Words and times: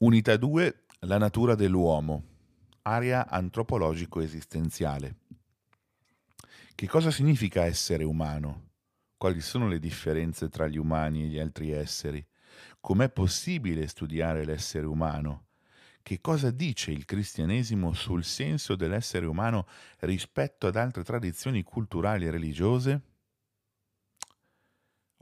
Unità 0.00 0.36
2. 0.36 0.84
La 1.00 1.18
natura 1.18 1.56
dell'uomo. 1.56 2.22
Area 2.82 3.26
antropologico-esistenziale. 3.26 5.16
Che 6.72 6.86
cosa 6.86 7.10
significa 7.10 7.64
essere 7.64 8.04
umano? 8.04 8.68
Quali 9.16 9.40
sono 9.40 9.66
le 9.66 9.80
differenze 9.80 10.48
tra 10.50 10.68
gli 10.68 10.76
umani 10.76 11.24
e 11.24 11.26
gli 11.26 11.38
altri 11.40 11.72
esseri? 11.72 12.24
Com'è 12.78 13.10
possibile 13.10 13.88
studiare 13.88 14.44
l'essere 14.44 14.86
umano? 14.86 15.46
Che 16.00 16.20
cosa 16.20 16.52
dice 16.52 16.92
il 16.92 17.04
cristianesimo 17.04 17.92
sul 17.92 18.22
senso 18.22 18.76
dell'essere 18.76 19.26
umano 19.26 19.66
rispetto 19.98 20.68
ad 20.68 20.76
altre 20.76 21.02
tradizioni 21.02 21.64
culturali 21.64 22.24
e 22.24 22.30
religiose? 22.30 23.02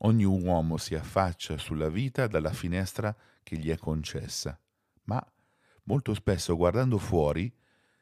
Ogni 0.00 0.24
uomo 0.24 0.76
si 0.76 0.94
affaccia 0.94 1.56
sulla 1.56 1.88
vita 1.88 2.26
dalla 2.26 2.52
finestra 2.52 3.16
che 3.42 3.56
gli 3.56 3.70
è 3.70 3.78
concessa 3.78 4.60
ma 5.06 5.24
molto 5.84 6.14
spesso 6.14 6.56
guardando 6.56 6.98
fuori 6.98 7.52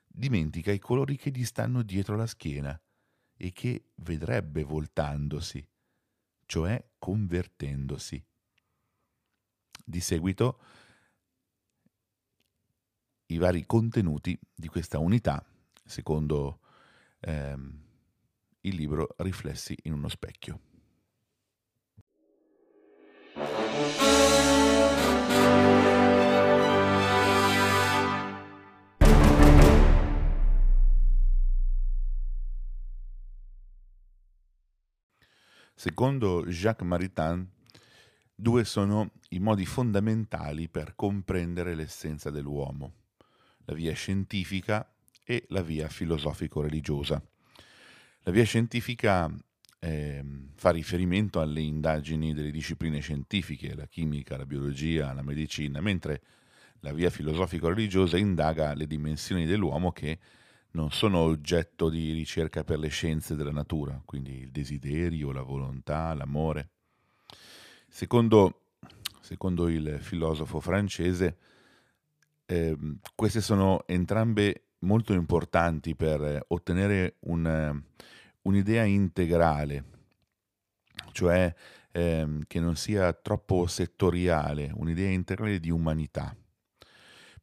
dimentica 0.06 0.70
i 0.70 0.78
colori 0.78 1.16
che 1.16 1.30
gli 1.30 1.44
stanno 1.44 1.82
dietro 1.82 2.16
la 2.16 2.26
schiena 2.26 2.78
e 3.36 3.52
che 3.52 3.90
vedrebbe 3.96 4.62
voltandosi, 4.62 5.66
cioè 6.46 6.82
convertendosi. 6.98 8.24
Di 9.86 10.00
seguito 10.00 10.60
i 13.26 13.38
vari 13.38 13.66
contenuti 13.66 14.38
di 14.54 14.68
questa 14.68 14.98
unità, 14.98 15.44
secondo 15.84 16.60
ehm, 17.20 17.82
il 18.60 18.74
libro 18.74 19.14
Riflessi 19.18 19.76
in 19.82 19.94
uno 19.94 20.08
specchio. 20.08 20.73
Secondo 35.84 36.46
Jacques 36.46 36.88
Maritain, 36.88 37.46
due 38.34 38.64
sono 38.64 39.10
i 39.28 39.38
modi 39.38 39.66
fondamentali 39.66 40.70
per 40.70 40.94
comprendere 40.96 41.74
l'essenza 41.74 42.30
dell'uomo, 42.30 42.94
la 43.66 43.74
via 43.74 43.92
scientifica 43.92 44.90
e 45.22 45.44
la 45.48 45.60
via 45.60 45.88
filosofico-religiosa. 45.88 47.22
La 48.20 48.32
via 48.32 48.44
scientifica 48.44 49.30
eh, 49.78 50.24
fa 50.54 50.70
riferimento 50.70 51.40
alle 51.40 51.60
indagini 51.60 52.32
delle 52.32 52.50
discipline 52.50 53.00
scientifiche, 53.00 53.74
la 53.74 53.86
chimica, 53.86 54.38
la 54.38 54.46
biologia, 54.46 55.12
la 55.12 55.20
medicina, 55.20 55.82
mentre 55.82 56.22
la 56.80 56.94
via 56.94 57.10
filosofico-religiosa 57.10 58.16
indaga 58.16 58.72
le 58.72 58.86
dimensioni 58.86 59.44
dell'uomo 59.44 59.92
che 59.92 60.18
non 60.74 60.90
sono 60.90 61.18
oggetto 61.18 61.88
di 61.88 62.12
ricerca 62.12 62.64
per 62.64 62.78
le 62.78 62.88
scienze 62.88 63.36
della 63.36 63.52
natura, 63.52 64.00
quindi 64.04 64.40
il 64.40 64.50
desiderio, 64.50 65.32
la 65.32 65.42
volontà, 65.42 66.12
l'amore. 66.14 66.70
Secondo, 67.88 68.70
secondo 69.20 69.68
il 69.68 69.98
filosofo 70.00 70.60
francese, 70.60 71.36
eh, 72.46 72.76
queste 73.14 73.40
sono 73.40 73.86
entrambe 73.86 74.70
molto 74.80 75.12
importanti 75.12 75.94
per 75.94 76.44
ottenere 76.48 77.16
un, 77.20 77.82
un'idea 78.42 78.82
integrale, 78.82 79.84
cioè 81.12 81.54
eh, 81.92 82.38
che 82.48 82.60
non 82.60 82.74
sia 82.74 83.12
troppo 83.12 83.66
settoriale, 83.68 84.72
un'idea 84.74 85.10
integrale 85.10 85.60
di 85.60 85.70
umanità. 85.70 86.36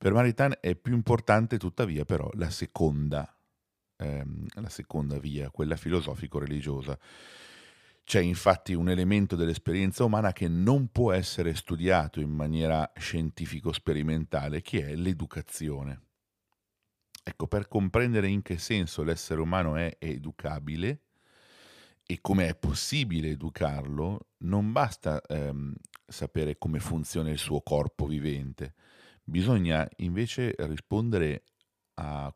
Per 0.01 0.13
Maritain 0.13 0.57
è 0.59 0.75
più 0.75 0.95
importante 0.95 1.59
tuttavia 1.59 2.05
però 2.05 2.27
la 2.33 2.49
seconda, 2.49 3.37
ehm, 3.97 4.47
la 4.55 4.69
seconda 4.69 5.19
via, 5.19 5.51
quella 5.51 5.75
filosofico-religiosa. 5.75 6.97
C'è 8.03 8.19
infatti 8.19 8.73
un 8.73 8.89
elemento 8.89 9.35
dell'esperienza 9.35 10.03
umana 10.03 10.33
che 10.33 10.47
non 10.47 10.87
può 10.87 11.11
essere 11.11 11.53
studiato 11.53 12.19
in 12.19 12.31
maniera 12.31 12.91
scientifico-sperimentale, 12.95 14.63
che 14.63 14.87
è 14.87 14.95
l'educazione. 14.95 16.01
Ecco, 17.23 17.45
per 17.45 17.67
comprendere 17.67 18.27
in 18.27 18.41
che 18.41 18.57
senso 18.57 19.03
l'essere 19.03 19.39
umano 19.39 19.75
è 19.75 19.97
educabile 19.99 21.03
e 22.07 22.21
come 22.21 22.47
è 22.47 22.55
possibile 22.55 23.29
educarlo, 23.29 24.29
non 24.39 24.71
basta 24.71 25.21
ehm, 25.21 25.75
sapere 26.07 26.57
come 26.57 26.79
funziona 26.79 27.29
il 27.29 27.37
suo 27.37 27.61
corpo 27.61 28.07
vivente, 28.07 28.73
Bisogna 29.23 29.87
invece 29.97 30.55
rispondere 30.57 31.43
a 31.95 32.33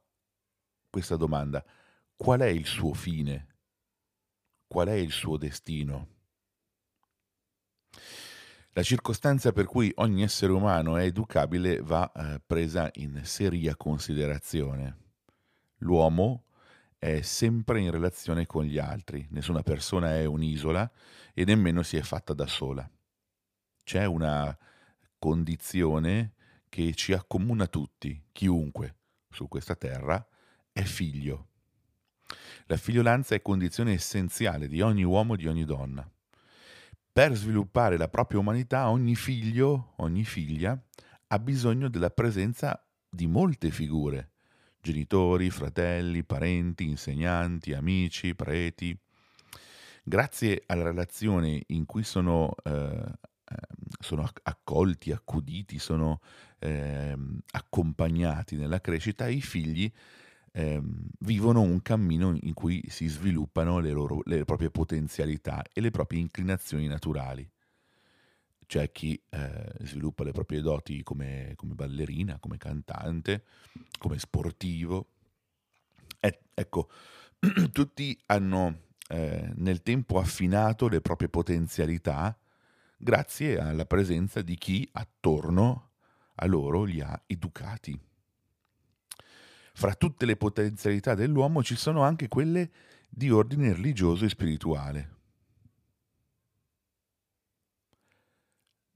questa 0.90 1.16
domanda. 1.16 1.64
Qual 2.16 2.40
è 2.40 2.48
il 2.48 2.66
suo 2.66 2.94
fine? 2.94 3.56
Qual 4.68 4.88
è 4.88 4.94
il 4.94 5.12
suo 5.12 5.38
destino? 5.38 6.08
La 8.72 8.84
circostanza 8.84 9.54
per 9.54 9.66
cui 9.66 9.90
ogni 9.96 10.24
essere 10.24 10.52
umano 10.52 10.98
è 10.98 11.04
educabile 11.04 11.82
va 11.82 12.12
eh, 12.12 12.42
presa 12.46 12.90
in 12.96 13.22
seria 13.24 13.76
considerazione. 13.78 14.98
L'uomo 15.78 16.44
è 16.98 17.22
sempre 17.22 17.80
in 17.80 17.90
relazione 17.90 18.46
con 18.46 18.66
gli 18.66 18.78
altri, 18.78 19.26
nessuna 19.32 19.62
persona 19.62 20.16
è 20.16 20.26
un'isola 20.26 20.92
e 21.34 21.46
nemmeno 21.46 21.84
si 21.84 21.96
è 21.96 22.02
fatta 22.02 22.34
da 22.34 22.48
sola. 22.48 22.90
C'è 23.84 24.04
una 24.04 24.58
condizione 25.18 26.34
che 26.76 26.94
ci 26.94 27.14
accomuna 27.14 27.68
tutti, 27.68 28.22
chiunque 28.34 28.98
su 29.30 29.48
questa 29.48 29.76
terra, 29.76 30.28
è 30.74 30.82
figlio. 30.82 31.48
La 32.66 32.76
figliolanza 32.76 33.34
è 33.34 33.42
condizione 33.42 33.94
essenziale 33.94 34.68
di 34.68 34.82
ogni 34.82 35.04
uomo 35.04 35.36
e 35.36 35.38
di 35.38 35.48
ogni 35.48 35.64
donna. 35.64 36.06
Per 37.14 37.34
sviluppare 37.34 37.96
la 37.96 38.10
propria 38.10 38.40
umanità 38.40 38.90
ogni 38.90 39.16
figlio, 39.16 39.94
ogni 40.00 40.26
figlia, 40.26 40.78
ha 41.28 41.40
bisogno 41.40 41.88
della 41.88 42.10
presenza 42.10 42.86
di 43.10 43.26
molte 43.26 43.72
figure, 43.72 44.32
genitori, 44.82 45.50
fratelli, 45.52 46.26
parenti, 46.26 46.90
insegnanti, 46.90 47.72
amici, 47.72 48.36
preti. 48.36 49.00
Grazie 50.04 50.64
alla 50.66 50.84
relazione 50.84 51.64
in 51.68 51.86
cui 51.86 52.04
sono 52.04 52.54
eh, 52.66 53.02
sono 54.06 54.30
accolti, 54.44 55.12
accuditi, 55.12 55.80
sono 55.80 56.22
eh, 56.60 57.18
accompagnati 57.52 58.56
nella 58.56 58.80
crescita, 58.80 59.28
i 59.28 59.42
figli 59.42 59.92
eh, 60.52 60.80
vivono 61.20 61.62
un 61.62 61.82
cammino 61.82 62.38
in 62.42 62.54
cui 62.54 62.84
si 62.88 63.08
sviluppano 63.08 63.80
le, 63.80 63.92
loro, 63.92 64.22
le 64.26 64.46
proprie 64.46 64.70
potenzialità 64.70 65.64
e 65.74 65.82
le 65.82 65.90
proprie 65.90 66.20
inclinazioni 66.20 66.88
naturali. 66.88 67.50
C'è 68.68 68.92
chi 68.92 69.20
eh, 69.30 69.74
sviluppa 69.82 70.24
le 70.24 70.32
proprie 70.32 70.62
doti 70.62 71.04
come, 71.04 71.54
come, 71.56 71.74
ballerina, 71.74 72.38
come 72.40 72.58
cantante, 72.58 73.44
come 73.98 74.18
sportivo. 74.20 75.10
E, 76.20 76.42
ecco, 76.54 76.90
tutti 77.72 78.18
hanno 78.28 78.82
eh, 79.10 79.52
nel 79.56 79.82
tempo 79.82 80.20
affinato 80.20 80.88
le 80.88 81.02
proprie 81.02 81.30
potenzialità 81.30 82.36
grazie 82.98 83.60
alla 83.60 83.86
presenza 83.86 84.42
di 84.42 84.56
chi 84.56 84.88
attorno 84.94 85.92
a 86.36 86.46
loro 86.46 86.84
li 86.84 87.02
ha 87.02 87.22
educati. 87.28 88.00
Fra 89.74 89.94
tutte 89.94 90.26
le 90.26 90.38
potenzialità 90.38 91.16
dell'uomo 91.16 91.62
ci 91.62 91.76
sono 91.76 92.04
anche 92.04 92.28
quelle 92.28 92.72
di 93.10 93.30
ordine 93.30 93.74
religioso 93.74 94.26
e 94.26 94.30
spirituale. 94.30 95.14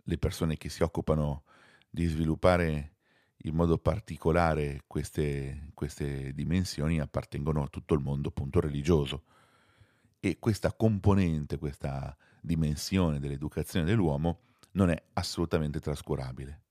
Le 0.03 0.17
persone 0.17 0.57
che 0.57 0.69
si 0.69 0.81
occupano 0.83 1.43
di 1.89 2.05
sviluppare 2.05 2.95
in 3.43 3.55
modo 3.55 3.78
particolare 3.78 4.84
queste, 4.87 5.69
queste 5.73 6.34
dimensioni 6.34 6.99
appartengono 6.99 7.63
a 7.63 7.67
tutto 7.67 7.93
il 7.93 8.02
mondo 8.02 8.29
appunto 8.29 8.59
religioso 8.59 9.23
e 10.19 10.40
questa 10.40 10.73
componente, 10.73 11.57
questa 11.57 12.16
dimensione 12.41 13.20
dell'educazione 13.20 13.86
dell'uomo 13.86 14.40
non 14.72 14.90
è 14.90 15.02
assolutamente 15.14 15.80
trascurabile. 15.80 16.62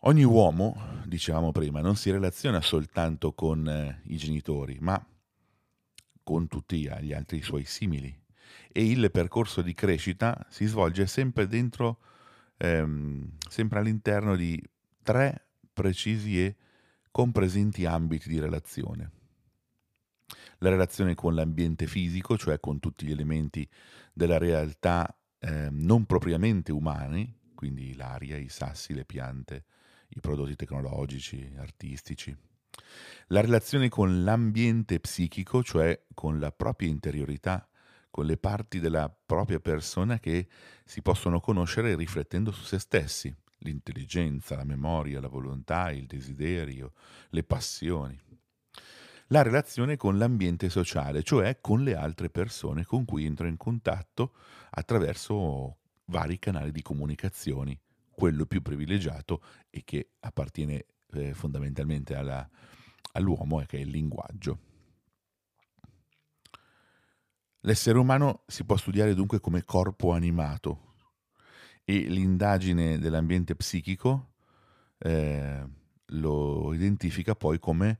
Ogni 0.00 0.24
uomo, 0.24 1.02
dicevamo 1.04 1.52
prima, 1.52 1.80
non 1.80 1.96
si 1.96 2.10
relaziona 2.10 2.60
soltanto 2.60 3.32
con 3.32 3.68
eh, 3.68 4.02
i 4.04 4.16
genitori, 4.16 4.78
ma 4.80 5.04
con 6.22 6.46
tutti 6.48 6.88
gli 7.00 7.12
altri 7.12 7.42
suoi 7.42 7.64
simili. 7.64 8.16
E 8.72 8.84
il 8.84 9.10
percorso 9.10 9.62
di 9.62 9.74
crescita 9.74 10.46
si 10.48 10.66
svolge 10.66 11.06
sempre 11.06 11.46
dentro, 11.46 11.98
ehm, 12.56 13.32
sempre 13.48 13.80
all'interno 13.80 14.36
di 14.36 14.62
tre 15.02 15.46
precisi 15.72 16.44
e 16.44 16.56
compresenti 17.10 17.84
ambiti 17.84 18.28
di 18.28 18.38
relazione 18.38 19.10
la 20.58 20.70
relazione 20.70 21.14
con 21.14 21.34
l'ambiente 21.34 21.86
fisico, 21.86 22.36
cioè 22.36 22.58
con 22.60 22.80
tutti 22.80 23.06
gli 23.06 23.10
elementi 23.10 23.68
della 24.12 24.38
realtà 24.38 25.18
eh, 25.38 25.68
non 25.70 26.06
propriamente 26.06 26.72
umani, 26.72 27.32
quindi 27.54 27.94
l'aria, 27.94 28.36
i 28.36 28.48
sassi, 28.48 28.94
le 28.94 29.04
piante, 29.04 29.64
i 30.08 30.20
prodotti 30.20 30.56
tecnologici, 30.56 31.52
artistici. 31.56 32.36
La 33.28 33.40
relazione 33.40 33.88
con 33.88 34.22
l'ambiente 34.22 35.00
psichico, 35.00 35.62
cioè 35.62 36.04
con 36.14 36.38
la 36.38 36.52
propria 36.52 36.88
interiorità, 36.88 37.68
con 38.10 38.26
le 38.26 38.36
parti 38.36 38.80
della 38.80 39.08
propria 39.08 39.60
persona 39.60 40.18
che 40.18 40.48
si 40.84 41.02
possono 41.02 41.40
conoscere 41.40 41.96
riflettendo 41.96 42.50
su 42.50 42.62
se 42.62 42.78
stessi, 42.78 43.34
l'intelligenza, 43.58 44.56
la 44.56 44.64
memoria, 44.64 45.20
la 45.20 45.28
volontà, 45.28 45.90
il 45.90 46.06
desiderio, 46.06 46.92
le 47.30 47.42
passioni. 47.42 48.18
La 49.30 49.42
relazione 49.42 49.96
con 49.96 50.18
l'ambiente 50.18 50.68
sociale, 50.68 51.24
cioè 51.24 51.60
con 51.60 51.82
le 51.82 51.96
altre 51.96 52.30
persone 52.30 52.84
con 52.84 53.04
cui 53.04 53.24
entro 53.24 53.48
in 53.48 53.56
contatto 53.56 54.34
attraverso 54.70 55.78
vari 56.04 56.38
canali 56.38 56.70
di 56.70 56.80
comunicazioni, 56.80 57.76
quello 58.08 58.46
più 58.46 58.62
privilegiato 58.62 59.42
e 59.68 59.82
che 59.84 60.10
appartiene 60.20 60.86
eh, 61.14 61.34
fondamentalmente 61.34 62.14
alla, 62.14 62.48
all'uomo 63.12 63.64
che 63.66 63.78
è 63.78 63.80
il 63.80 63.90
linguaggio. 63.90 64.60
L'essere 67.60 67.98
umano 67.98 68.44
si 68.46 68.64
può 68.64 68.76
studiare 68.76 69.12
dunque 69.14 69.40
come 69.40 69.64
corpo 69.64 70.12
animato 70.12 70.94
e 71.82 71.98
l'indagine 71.98 73.00
dell'ambiente 73.00 73.56
psichico 73.56 74.34
eh, 74.98 75.66
lo 76.10 76.72
identifica 76.72 77.34
poi 77.34 77.58
come 77.58 77.98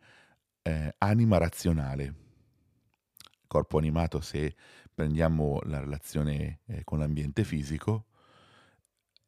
eh, 0.66 0.92
anima 0.98 1.38
razionale. 1.38 2.14
Corpo 3.46 3.78
animato 3.78 4.20
se 4.20 4.56
prendiamo 4.92 5.60
la 5.62 5.78
relazione 5.78 6.60
eh, 6.66 6.82
con 6.82 6.98
l'ambiente 6.98 7.44
fisico, 7.44 8.06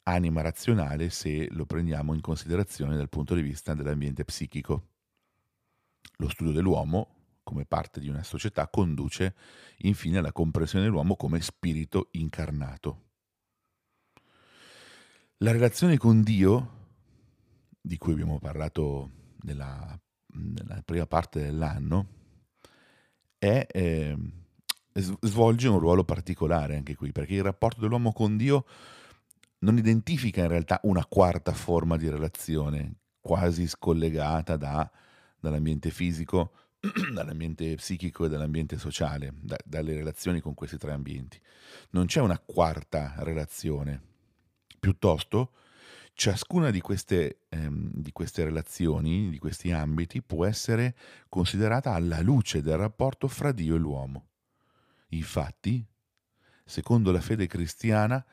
anima 0.03 0.41
razionale 0.41 1.09
se 1.09 1.47
lo 1.51 1.65
prendiamo 1.65 2.13
in 2.13 2.19
considerazione 2.19 2.97
dal 2.97 3.07
punto 3.07 3.35
di 3.35 3.41
vista 3.41 3.73
dell'ambiente 3.73 4.25
psichico. 4.25 4.87
Lo 6.17 6.27
studio 6.27 6.51
dell'uomo, 6.51 7.15
come 7.43 7.65
parte 7.65 8.01
di 8.01 8.09
una 8.09 8.23
società, 8.23 8.67
conduce 8.67 9.35
infine 9.77 10.17
alla 10.17 10.33
comprensione 10.33 10.83
dell'uomo 10.83 11.15
come 11.15 11.39
spirito 11.39 12.09
incarnato. 12.11 13.05
La 15.37 15.53
relazione 15.53 15.95
con 15.95 16.21
Dio, 16.21 16.77
di 17.79 17.97
cui 17.97 18.11
abbiamo 18.11 18.39
parlato 18.39 19.09
nella, 19.43 19.97
nella 20.33 20.81
prima 20.83 21.05
parte 21.05 21.41
dell'anno, 21.41 22.07
è, 23.37 23.65
eh, 23.71 24.17
svolge 24.93 25.67
un 25.67 25.79
ruolo 25.79 26.03
particolare 26.03 26.75
anche 26.75 26.95
qui, 26.95 27.11
perché 27.11 27.35
il 27.35 27.43
rapporto 27.43 27.81
dell'uomo 27.81 28.11
con 28.11 28.37
Dio 28.37 28.65
non 29.59 29.77
identifica 29.77 30.41
in 30.41 30.47
realtà 30.47 30.79
una 30.83 31.05
quarta 31.05 31.53
forma 31.53 31.97
di 31.97 32.09
relazione, 32.09 32.95
quasi 33.19 33.67
scollegata 33.67 34.55
da 34.55 34.89
dall'ambiente 35.39 35.89
fisico, 35.89 36.53
dall'ambiente 37.13 37.75
psichico 37.75 38.25
e 38.25 38.29
dall'ambiente 38.29 38.77
sociale, 38.77 39.33
da, 39.41 39.57
dalle 39.63 39.95
relazioni 39.95 40.39
con 40.39 40.53
questi 40.53 40.77
tre 40.77 40.91
ambienti. 40.91 41.39
Non 41.91 42.05
c'è 42.05 42.19
una 42.19 42.39
quarta 42.39 43.15
relazione. 43.19 44.01
Piuttosto, 44.79 45.51
ciascuna 46.19 46.69
di 46.69 46.81
queste, 46.81 47.43
ehm, 47.47 47.91
di 47.93 48.11
queste 48.11 48.43
relazioni, 48.43 49.29
di 49.29 49.37
questi 49.37 49.71
ambiti, 49.71 50.21
può 50.21 50.45
essere 50.45 50.93
considerata 51.29 51.93
alla 51.93 52.19
luce 52.19 52.61
del 52.61 52.75
rapporto 52.75 53.29
fra 53.29 53.53
Dio 53.53 53.75
e 53.75 53.79
l'uomo. 53.79 54.27
Infatti, 55.11 55.81
secondo 56.65 57.13
la 57.13 57.21
fede 57.21 57.47
cristiana, 57.47 58.23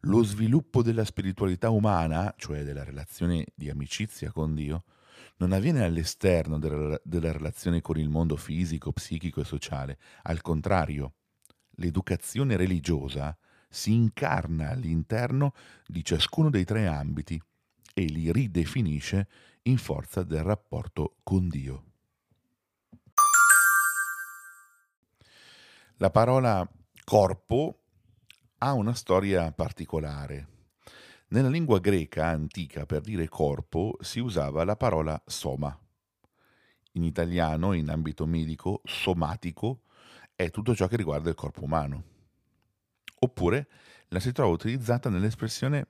lo 0.00 0.22
sviluppo 0.22 0.82
della 0.82 1.04
spiritualità 1.04 1.68
umana, 1.68 2.32
cioè 2.38 2.62
della 2.64 2.82
relazione 2.82 3.44
di 3.54 3.68
amicizia 3.68 4.32
con 4.32 4.54
Dio, 4.54 4.84
non 5.36 5.52
avviene 5.52 5.84
all'esterno 5.84 6.58
della, 6.58 6.98
della 7.04 7.30
relazione 7.30 7.82
con 7.82 7.98
il 7.98 8.08
mondo 8.08 8.36
fisico, 8.36 8.90
psichico 8.90 9.42
e 9.42 9.44
sociale. 9.44 9.98
Al 10.22 10.40
contrario, 10.40 11.16
l'educazione 11.72 12.56
religiosa 12.56 13.36
si 13.74 13.92
incarna 13.92 14.70
all'interno 14.70 15.52
di 15.84 16.04
ciascuno 16.04 16.48
dei 16.48 16.64
tre 16.64 16.86
ambiti 16.86 17.42
e 17.92 18.04
li 18.04 18.30
ridefinisce 18.30 19.28
in 19.62 19.78
forza 19.78 20.22
del 20.22 20.44
rapporto 20.44 21.16
con 21.24 21.48
Dio. 21.48 21.84
La 25.96 26.10
parola 26.10 26.68
corpo 27.04 27.80
ha 28.58 28.72
una 28.72 28.94
storia 28.94 29.50
particolare. 29.50 30.48
Nella 31.28 31.48
lingua 31.48 31.80
greca 31.80 32.26
antica 32.26 32.86
per 32.86 33.00
dire 33.00 33.28
corpo 33.28 33.96
si 34.00 34.20
usava 34.20 34.62
la 34.64 34.76
parola 34.76 35.20
soma. 35.26 35.76
In 36.92 37.02
italiano, 37.02 37.72
in 37.72 37.90
ambito 37.90 38.24
medico, 38.24 38.82
somatico 38.84 39.82
è 40.36 40.50
tutto 40.50 40.76
ciò 40.76 40.86
che 40.86 40.96
riguarda 40.96 41.28
il 41.28 41.34
corpo 41.34 41.64
umano. 41.64 42.13
Oppure 43.34 43.66
la 44.10 44.20
si 44.20 44.30
trova 44.30 44.52
utilizzata 44.52 45.10
nell'espressione 45.10 45.88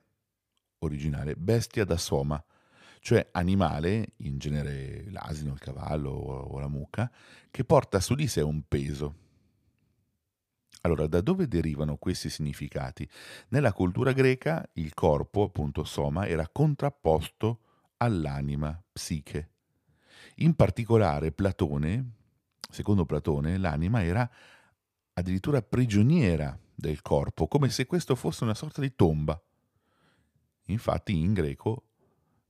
originale 0.79 1.35
bestia 1.35 1.85
da 1.85 1.95
soma, 1.95 2.43
cioè 3.01 3.29
animale, 3.33 4.13
in 4.17 4.39
genere 4.39 5.05
l'asino, 5.11 5.53
il 5.53 5.59
cavallo 5.59 6.09
o 6.09 6.59
la 6.59 6.67
mucca, 6.67 7.11
che 7.51 7.63
porta 7.63 7.99
su 7.99 8.15
di 8.15 8.25
sé 8.25 8.41
un 8.41 8.63
peso. 8.67 9.15
Allora, 10.81 11.05
da 11.05 11.21
dove 11.21 11.47
derivano 11.47 11.97
questi 11.97 12.31
significati? 12.31 13.07
Nella 13.49 13.73
cultura 13.73 14.11
greca 14.11 14.67
il 14.73 14.95
corpo, 14.95 15.43
appunto 15.43 15.83
soma, 15.83 16.25
era 16.25 16.49
contrapposto 16.51 17.59
all'anima, 17.97 18.83
psiche. 18.91 19.49
In 20.37 20.55
particolare 20.55 21.31
Platone, 21.31 22.13
secondo 22.71 23.05
Platone, 23.05 23.59
l'anima 23.59 24.03
era 24.03 24.27
addirittura 25.13 25.61
prigioniera 25.61 26.59
del 26.75 27.01
corpo, 27.01 27.47
come 27.47 27.69
se 27.69 27.85
questo 27.85 28.15
fosse 28.15 28.43
una 28.43 28.53
sorta 28.53 28.81
di 28.81 28.93
tomba. 28.95 29.41
Infatti 30.67 31.17
in 31.17 31.33
greco, 31.33 31.87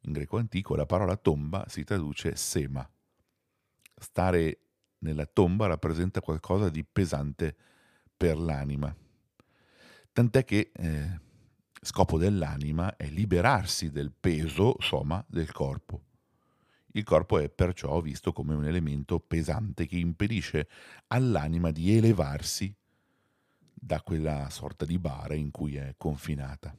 in 0.02 0.12
greco 0.12 0.38
antico, 0.38 0.76
la 0.76 0.86
parola 0.86 1.16
tomba 1.16 1.66
si 1.68 1.84
traduce 1.84 2.36
sema. 2.36 2.90
Stare 3.98 4.60
nella 5.00 5.26
tomba 5.26 5.68
rappresenta 5.68 6.22
qualcosa 6.22 6.70
di 6.70 6.84
pesante 6.84 7.56
per 8.16 8.38
l'anima. 8.38 8.94
Tant'è 10.12 10.44
che 10.44 10.72
eh, 10.74 11.20
scopo 11.82 12.18
dell'anima 12.18 12.96
è 12.96 13.08
liberarsi 13.08 13.92
del 13.92 14.12
peso, 14.12 14.76
soma, 14.80 15.24
del 15.28 15.52
corpo. 15.52 16.02
Il 16.94 17.04
corpo 17.04 17.40
è 17.40 17.50
perciò 17.50 18.00
visto 18.00 18.32
come 18.32 18.54
un 18.54 18.66
elemento 18.66 19.20
pesante 19.20 19.86
che 19.86 19.98
impedisce 19.98 20.70
all'anima 21.08 21.72
di 21.72 21.96
elevarsi 21.96 22.74
da 23.86 24.02
quella 24.02 24.50
sorta 24.50 24.84
di 24.84 24.98
bara 24.98 25.36
in 25.36 25.52
cui 25.52 25.76
è 25.76 25.94
confinata. 25.96 26.76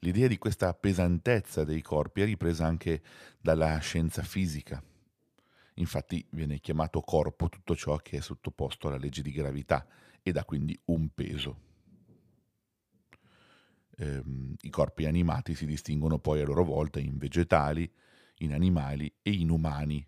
L'idea 0.00 0.26
di 0.26 0.38
questa 0.38 0.74
pesantezza 0.74 1.62
dei 1.62 1.82
corpi 1.82 2.22
è 2.22 2.24
ripresa 2.24 2.66
anche 2.66 3.00
dalla 3.40 3.78
scienza 3.78 4.24
fisica. 4.24 4.82
Infatti 5.74 6.26
viene 6.30 6.58
chiamato 6.58 7.00
corpo 7.00 7.48
tutto 7.48 7.76
ciò 7.76 7.96
che 7.98 8.16
è 8.16 8.20
sottoposto 8.20 8.88
alla 8.88 8.96
legge 8.96 9.22
di 9.22 9.30
gravità 9.30 9.86
ed 10.20 10.36
ha 10.36 10.44
quindi 10.44 10.76
un 10.86 11.08
peso. 11.14 11.60
Ehm, 13.98 14.56
I 14.62 14.70
corpi 14.70 15.06
animati 15.06 15.54
si 15.54 15.64
distinguono 15.64 16.18
poi 16.18 16.40
a 16.40 16.44
loro 16.44 16.64
volta 16.64 16.98
in 16.98 17.18
vegetali, 17.18 17.88
in 18.38 18.52
animali 18.52 19.14
e 19.22 19.30
in 19.30 19.50
umani. 19.50 20.04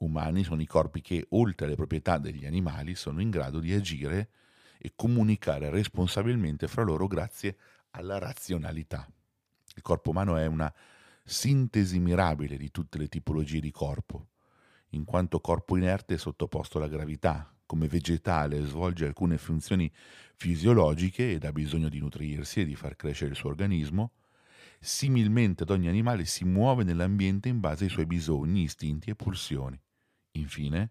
Umani 0.00 0.44
sono 0.44 0.62
i 0.62 0.66
corpi 0.66 1.02
che, 1.02 1.26
oltre 1.30 1.66
alle 1.66 1.74
proprietà 1.74 2.16
degli 2.18 2.46
animali, 2.46 2.94
sono 2.94 3.20
in 3.20 3.28
grado 3.28 3.60
di 3.60 3.72
agire 3.72 4.30
e 4.78 4.92
comunicare 4.96 5.68
responsabilmente 5.68 6.68
fra 6.68 6.82
loro 6.82 7.06
grazie 7.06 7.56
alla 7.90 8.18
razionalità. 8.18 9.06
Il 9.76 9.82
corpo 9.82 10.10
umano 10.10 10.36
è 10.36 10.46
una 10.46 10.72
sintesi 11.22 11.98
mirabile 11.98 12.56
di 12.56 12.70
tutte 12.70 12.96
le 12.96 13.08
tipologie 13.08 13.60
di 13.60 13.70
corpo, 13.70 14.28
in 14.90 15.04
quanto 15.04 15.40
corpo 15.40 15.76
inerte 15.76 16.14
è 16.14 16.18
sottoposto 16.18 16.78
alla 16.78 16.88
gravità, 16.88 17.54
come 17.66 17.86
vegetale 17.86 18.64
svolge 18.64 19.06
alcune 19.06 19.36
funzioni 19.36 19.92
fisiologiche 20.34 21.32
ed 21.32 21.44
ha 21.44 21.52
bisogno 21.52 21.90
di 21.90 22.00
nutrirsi 22.00 22.62
e 22.62 22.64
di 22.64 22.74
far 22.74 22.96
crescere 22.96 23.30
il 23.30 23.36
suo 23.36 23.50
organismo, 23.50 24.12
similmente 24.80 25.64
ad 25.64 25.70
ogni 25.70 25.88
animale 25.88 26.24
si 26.24 26.44
muove 26.44 26.84
nell'ambiente 26.84 27.50
in 27.50 27.60
base 27.60 27.84
ai 27.84 27.90
suoi 27.90 28.06
bisogni, 28.06 28.62
istinti 28.62 29.10
e 29.10 29.14
pulsioni. 29.14 29.78
Infine, 30.32 30.90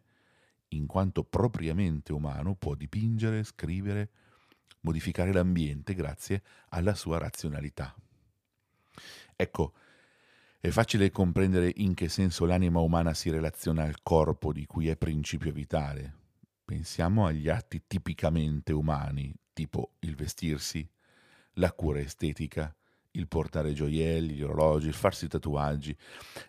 in 0.69 0.85
quanto 0.85 1.23
propriamente 1.23 2.13
umano, 2.13 2.55
può 2.55 2.75
dipingere, 2.75 3.43
scrivere, 3.43 4.09
modificare 4.81 5.31
l'ambiente 5.31 5.93
grazie 5.93 6.43
alla 6.69 6.95
sua 6.95 7.17
razionalità. 7.17 7.95
Ecco, 9.35 9.73
è 10.59 10.69
facile 10.69 11.09
comprendere 11.09 11.71
in 11.77 11.93
che 11.93 12.09
senso 12.09 12.45
l'anima 12.45 12.79
umana 12.81 13.13
si 13.13 13.29
relaziona 13.29 13.83
al 13.83 14.01
corpo 14.03 14.51
di 14.51 14.65
cui 14.65 14.89
è 14.89 14.97
principio 14.97 15.53
vitale. 15.53 16.17
Pensiamo 16.65 17.25
agli 17.25 17.47
atti 17.47 17.83
tipicamente 17.87 18.73
umani, 18.73 19.33
tipo 19.53 19.93
il 19.99 20.15
vestirsi, 20.15 20.87
la 21.53 21.71
cura 21.71 21.99
estetica, 21.99 22.75
il 23.11 23.27
portare 23.27 23.73
gioielli, 23.73 24.33
gli 24.33 24.43
orologi, 24.43 24.87
il 24.87 24.93
farsi 24.93 25.27
tatuaggi. 25.27 25.95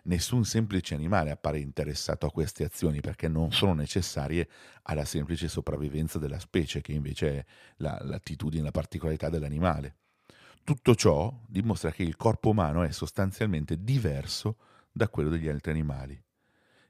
Nessun 0.03 0.45
semplice 0.45 0.93
animale 0.93 1.31
appare 1.31 1.59
interessato 1.59 2.25
a 2.25 2.31
queste 2.31 2.63
azioni 2.63 3.01
perché 3.01 3.27
non 3.27 3.51
sono 3.51 3.73
necessarie 3.73 4.47
alla 4.83 5.05
semplice 5.05 5.47
sopravvivenza 5.47 6.19
della 6.19 6.39
specie, 6.39 6.81
che 6.81 6.91
invece 6.91 7.37
è 7.37 7.45
la, 7.77 7.99
l'attitudine, 8.03 8.63
la 8.63 8.71
particolarità 8.71 9.29
dell'animale. 9.29 9.95
Tutto 10.63 10.93
ciò 10.93 11.35
dimostra 11.47 11.91
che 11.91 12.03
il 12.03 12.15
corpo 12.15 12.49
umano 12.49 12.83
è 12.83 12.91
sostanzialmente 12.91 13.83
diverso 13.83 14.57
da 14.91 15.09
quello 15.09 15.29
degli 15.29 15.47
altri 15.47 15.71
animali. 15.71 16.21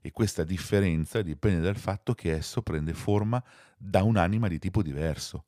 E 0.01 0.11
questa 0.11 0.43
differenza 0.43 1.21
dipende 1.21 1.61
dal 1.61 1.77
fatto 1.77 2.13
che 2.13 2.31
esso 2.33 2.61
prende 2.63 2.93
forma 2.93 3.41
da 3.77 4.03
un'anima 4.03 4.47
di 4.47 4.57
tipo 4.59 4.81
diverso, 4.81 5.45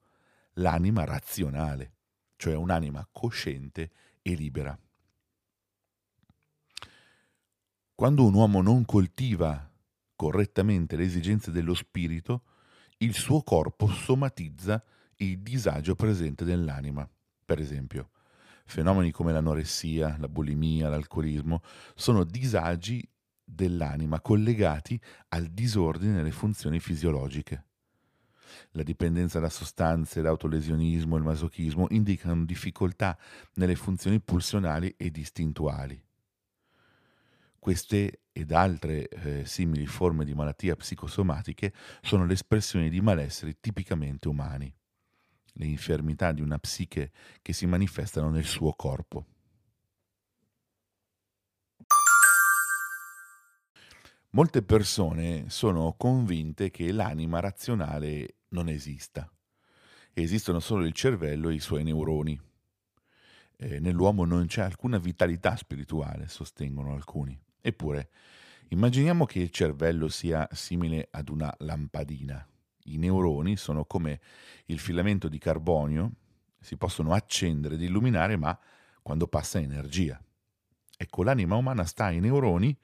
l'anima 0.54 1.04
razionale, 1.04 1.94
cioè 2.38 2.56
un'anima 2.56 3.08
cosciente 3.12 3.90
e 4.24 4.34
libera. 4.34 4.76
Quando 7.94 8.26
un 8.26 8.34
uomo 8.34 8.62
non 8.64 8.86
coltiva 8.86 9.72
correttamente 10.16 10.96
le 10.96 11.04
esigenze 11.04 11.52
dello 11.52 11.76
spirito, 11.76 12.46
il 12.98 13.14
suo 13.14 13.44
corpo 13.44 13.88
somatizza 13.88 14.84
il 15.18 15.40
disagio 15.40 15.94
presente 15.94 16.44
nell'anima. 16.44 17.08
Per 17.46 17.60
esempio, 17.60 18.10
fenomeni 18.66 19.12
come 19.12 19.32
l'anoressia, 19.32 20.16
la 20.20 20.28
bulimia, 20.28 20.90
l'alcolismo 20.90 21.62
sono 21.94 22.24
disagi 22.24 23.08
dell'anima 23.44 24.22
collegati 24.22 25.00
al 25.30 25.48
disordine 25.48 26.14
nelle 26.14 26.32
funzioni 26.32 26.80
fisiologiche. 26.80 27.66
La 28.72 28.84
dipendenza 28.84 29.40
da 29.40 29.50
sostanze, 29.50 30.22
l'autolesionismo 30.22 31.18
il 31.18 31.24
masochismo 31.24 31.88
indicano 31.90 32.46
difficoltà 32.46 33.18
nelle 33.56 33.76
funzioni 33.76 34.20
pulsionali 34.20 34.94
e 34.98 35.12
distintuali. 35.12 36.02
Queste 37.60 38.24
ed 38.34 38.52
altre 38.52 39.08
eh, 39.08 39.46
simili 39.46 39.86
forme 39.86 40.26
di 40.26 40.34
malattia 40.34 40.76
psicosomatiche 40.76 41.72
sono 42.02 42.26
l'espressione 42.26 42.90
di 42.90 43.00
malesseri 43.00 43.58
tipicamente 43.60 44.28
umani, 44.28 44.74
le 45.54 45.66
infermità 45.66 46.32
di 46.32 46.42
una 46.42 46.58
psiche 46.58 47.12
che 47.42 47.54
si 47.54 47.66
manifestano 47.66 48.30
nel 48.30 48.44
suo 48.44 48.74
corpo. 48.74 49.26
Molte 54.32 54.64
persone 54.64 55.46
sono 55.50 55.94
convinte 55.96 56.72
che 56.72 56.92
l'anima 56.92 57.40
razionale 57.40 58.38
non 58.54 58.70
esista. 58.70 59.30
Esistono 60.14 60.60
solo 60.60 60.86
il 60.86 60.94
cervello 60.94 61.50
e 61.50 61.56
i 61.56 61.60
suoi 61.60 61.84
neuroni. 61.84 62.40
Eh, 63.58 63.80
nell'uomo 63.80 64.26
non 64.26 64.46
c'è 64.46 64.62
alcuna 64.62 64.98
vitalità 64.98 65.56
spirituale, 65.56 66.28
sostengono 66.28 66.94
alcuni. 66.94 67.38
Eppure, 67.62 68.10
immaginiamo 68.70 69.26
che 69.26 69.40
il 69.40 69.50
cervello 69.50 70.08
sia 70.08 70.48
simile 70.52 71.08
ad 71.12 71.30
una 71.30 71.54
lampadina. 71.60 72.48
I 72.86 72.98
neuroni 72.98 73.56
sono 73.56 73.86
come 73.86 74.20
il 74.66 74.80
filamento 74.80 75.28
di 75.28 75.38
carbonio, 75.38 76.12
si 76.60 76.78
possono 76.78 77.14
accendere 77.14 77.76
ed 77.76 77.82
illuminare, 77.82 78.38
ma 78.38 78.58
quando 79.02 79.28
passa 79.28 79.60
energia. 79.60 80.22
Ecco, 80.96 81.24
l'anima 81.24 81.56
umana 81.56 81.86
sta 81.86 82.06
ai 82.06 82.20
neuroni 82.20 82.78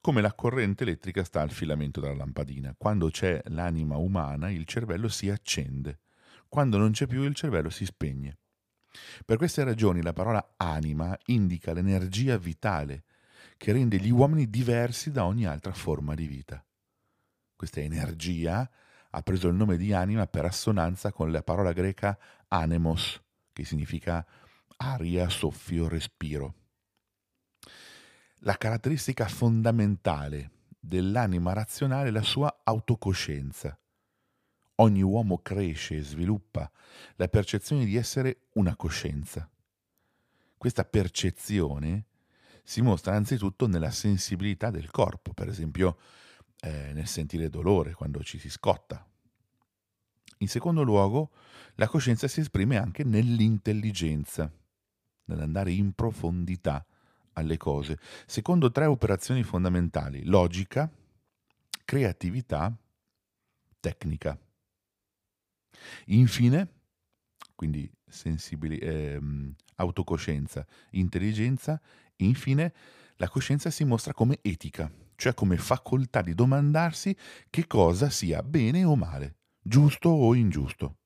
come 0.00 0.20
la 0.20 0.32
corrente 0.34 0.84
elettrica 0.84 1.24
sta 1.24 1.40
al 1.40 1.50
filamento 1.50 2.00
della 2.00 2.14
lampadina. 2.14 2.74
Quando 2.76 3.08
c'è 3.08 3.42
l'anima 3.46 3.96
umana, 3.96 4.50
il 4.50 4.64
cervello 4.64 5.08
si 5.08 5.28
accende. 5.28 6.00
Quando 6.48 6.78
non 6.78 6.92
c'è 6.92 7.06
più, 7.06 7.22
il 7.22 7.34
cervello 7.34 7.70
si 7.70 7.84
spegne. 7.84 8.38
Per 9.24 9.36
queste 9.36 9.64
ragioni 9.64 10.02
la 10.02 10.12
parola 10.12 10.54
anima 10.56 11.16
indica 11.26 11.72
l'energia 11.72 12.38
vitale 12.38 13.04
che 13.56 13.72
rende 13.72 13.98
gli 13.98 14.10
uomini 14.10 14.48
diversi 14.48 15.10
da 15.10 15.24
ogni 15.24 15.46
altra 15.46 15.72
forma 15.72 16.14
di 16.14 16.26
vita. 16.26 16.64
Questa 17.54 17.80
energia 17.80 18.68
ha 19.10 19.22
preso 19.22 19.48
il 19.48 19.54
nome 19.54 19.76
di 19.76 19.92
anima 19.92 20.26
per 20.26 20.44
assonanza 20.44 21.12
con 21.12 21.30
la 21.30 21.42
parola 21.42 21.72
greca 21.72 22.18
anemos, 22.48 23.20
che 23.52 23.64
significa 23.64 24.24
aria, 24.76 25.28
soffio, 25.28 25.88
respiro. 25.88 26.54
La 28.40 28.56
caratteristica 28.56 29.26
fondamentale 29.26 30.50
dell'anima 30.78 31.54
razionale 31.54 32.08
è 32.08 32.12
la 32.12 32.22
sua 32.22 32.60
autocoscienza. 32.62 33.78
Ogni 34.76 35.02
uomo 35.02 35.38
cresce 35.38 35.96
e 35.96 36.02
sviluppa 36.02 36.70
la 37.16 37.28
percezione 37.28 37.86
di 37.86 37.96
essere 37.96 38.42
una 38.52 38.76
coscienza. 38.76 39.50
Questa 40.56 40.84
percezione 40.84 42.06
si 42.62 42.82
mostra 42.82 43.14
anzitutto 43.14 43.66
nella 43.66 43.90
sensibilità 43.90 44.70
del 44.70 44.90
corpo, 44.90 45.32
per 45.32 45.48
esempio 45.48 45.98
eh, 46.60 46.92
nel 46.92 47.06
sentire 47.06 47.48
dolore 47.48 47.94
quando 47.94 48.22
ci 48.22 48.38
si 48.38 48.50
scotta. 48.50 49.04
In 50.38 50.48
secondo 50.48 50.82
luogo, 50.82 51.30
la 51.76 51.88
coscienza 51.88 52.28
si 52.28 52.40
esprime 52.40 52.76
anche 52.76 53.02
nell'intelligenza, 53.02 54.52
nell'andare 55.24 55.72
in 55.72 55.94
profondità 55.94 56.84
alle 57.36 57.56
cose, 57.56 57.98
secondo 58.26 58.70
tre 58.70 58.86
operazioni 58.86 59.42
fondamentali, 59.42 60.24
logica, 60.24 60.90
creatività, 61.84 62.74
tecnica. 63.80 64.38
Infine, 66.06 66.68
quindi 67.54 67.90
sensibili, 68.06 68.78
ehm, 68.78 69.54
autocoscienza, 69.76 70.66
intelligenza, 70.92 71.80
infine 72.16 72.72
la 73.16 73.28
coscienza 73.28 73.70
si 73.70 73.84
mostra 73.84 74.14
come 74.14 74.38
etica, 74.42 74.90
cioè 75.14 75.34
come 75.34 75.56
facoltà 75.58 76.22
di 76.22 76.34
domandarsi 76.34 77.16
che 77.50 77.66
cosa 77.66 78.08
sia 78.10 78.42
bene 78.42 78.84
o 78.84 78.96
male, 78.96 79.36
giusto 79.60 80.08
o 80.08 80.34
ingiusto. 80.34 80.98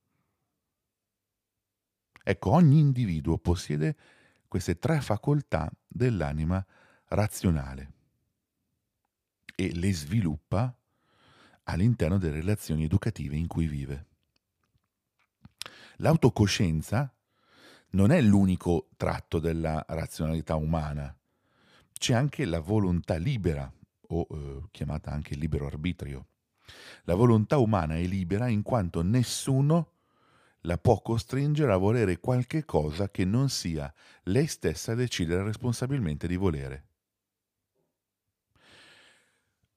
Ecco, 2.23 2.51
ogni 2.51 2.79
individuo 2.79 3.39
possiede 3.39 3.97
queste 4.51 4.81
tre 4.81 5.01
facoltà 5.01 5.71
dell'anima 5.87 6.67
razionale 7.07 7.93
e 9.55 9.73
le 9.73 9.95
sviluppa 9.95 10.75
all'interno 11.65 12.19
delle 12.19 12.41
relazioni 12.41 12.83
educative 12.83 13.37
in 13.37 13.47
cui 13.47 13.69
vive. 13.69 14.07
L'autocoscienza 15.99 17.15
non 17.91 18.11
è 18.11 18.21
l'unico 18.21 18.89
tratto 18.97 19.39
della 19.39 19.85
razionalità 19.87 20.57
umana, 20.57 21.17
c'è 21.93 22.15
anche 22.15 22.45
la 22.45 22.59
volontà 22.59 23.19
libera, 23.19 23.73
o 24.09 24.27
eh, 24.29 24.63
chiamata 24.73 25.13
anche 25.13 25.37
libero 25.37 25.67
arbitrio. 25.67 26.27
La 27.05 27.15
volontà 27.15 27.59
umana 27.59 27.95
è 27.95 28.03
libera 28.05 28.49
in 28.49 28.63
quanto 28.63 29.03
nessuno 29.03 29.93
la 30.63 30.79
può 30.79 31.01
costringere 31.01 31.73
a 31.73 31.77
volere 31.77 32.19
qualche 32.19 32.65
cosa 32.65 33.11
che 33.11 33.25
non 33.25 33.49
sia 33.49 33.93
lei 34.25 34.47
stessa 34.47 34.93
a 34.93 34.97
decidere 34.97 35.43
responsabilmente 35.43 36.27
di 36.27 36.37
volere. 36.37 36.85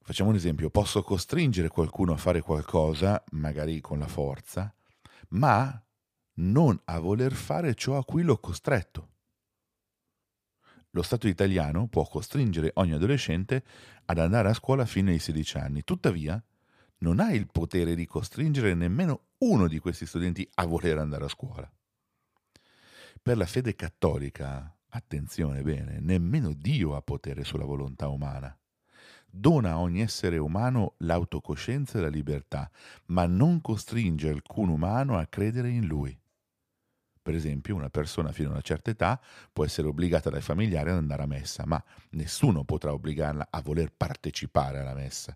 Facciamo 0.02 0.32
un 0.32 0.36
esempio, 0.36 0.70
posso 0.70 1.02
costringere 1.02 1.70
qualcuno 1.70 2.12
a 2.12 2.18
fare 2.18 2.42
qualcosa, 2.42 3.24
magari 3.32 3.80
con 3.80 4.00
la 4.00 4.08
forza, 4.08 4.74
ma 5.30 5.82
non 6.36 6.80
a 6.86 7.00
voler 7.00 7.32
fare 7.32 7.74
ciò 7.74 7.98
a 7.98 8.04
cui 8.04 8.24
l'ho 8.24 8.38
costretto. 8.38 9.12
Lo 10.90 11.02
Stato 11.02 11.28
italiano 11.28 11.88
può 11.88 12.06
costringere 12.06 12.72
ogni 12.76 12.92
adolescente 12.92 13.64
ad 14.06 14.18
andare 14.20 14.50
a 14.50 14.54
scuola 14.54 14.86
fino 14.86 15.10
ai 15.10 15.20
16 15.20 15.58
anni, 15.58 15.84
tuttavia 15.84 16.44
non 16.98 17.20
ha 17.20 17.32
il 17.32 17.48
potere 17.52 17.96
di 17.96 18.06
costringere 18.06 18.74
nemmeno 18.74 19.28
uno 19.44 19.68
di 19.68 19.80
questi 19.80 20.06
studenti 20.06 20.48
a 20.56 20.66
voler 20.66 20.98
andare 20.98 21.26
a 21.26 21.30
scuola. 21.30 21.70
Per 23.22 23.38
la 23.38 23.46
fede 23.46 23.76
cattolica, 23.76 24.74
attenzione 24.90 25.62
bene, 25.62 26.00
nemmeno 26.00 26.54
Dio 26.54 26.96
ha 26.96 27.02
potere 27.02 27.44
sulla 27.44 27.66
volontà 27.66 28.08
umana. 28.08 28.58
Dona 29.30 29.72
a 29.72 29.80
ogni 29.80 30.02
essere 30.02 30.38
umano 30.38 30.94
l'autocoscienza 31.00 31.98
e 31.98 32.02
la 32.02 32.08
libertà, 32.08 32.70
ma 33.08 33.26
non 33.26 33.60
costringe 33.62 34.30
alcun 34.30 34.70
umano 34.70 35.18
a 35.18 35.26
credere 35.26 35.70
in 35.70 35.88
lui. 35.88 36.18
Per 37.22 37.34
esempio, 37.34 37.76
una 37.76 37.90
persona 37.90 38.32
fino 38.32 38.50
a 38.50 38.54
una 38.54 38.62
certa 38.62 38.92
età 38.92 39.20
può 39.52 39.66
essere 39.66 39.88
obbligata 39.88 40.30
dai 40.30 40.42
familiari 40.42 40.90
ad 40.90 40.98
andare 40.98 41.24
a 41.24 41.28
messa, 41.28 41.66
ma 41.66 41.84
nessuno 42.12 42.64
potrà 42.64 42.94
obbligarla 42.94 43.48
a 43.50 43.62
voler 43.62 43.92
partecipare 43.92 44.80
alla 44.80 44.94
messa. 44.94 45.36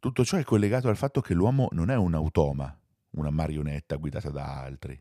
Tutto 0.00 0.24
ciò 0.24 0.38
è 0.38 0.44
collegato 0.44 0.88
al 0.88 0.96
fatto 0.96 1.20
che 1.20 1.34
l'uomo 1.34 1.68
non 1.72 1.90
è 1.90 1.94
un 1.94 2.14
automa, 2.14 2.74
una 3.10 3.28
marionetta 3.28 3.96
guidata 3.96 4.30
da 4.30 4.58
altri. 4.58 4.98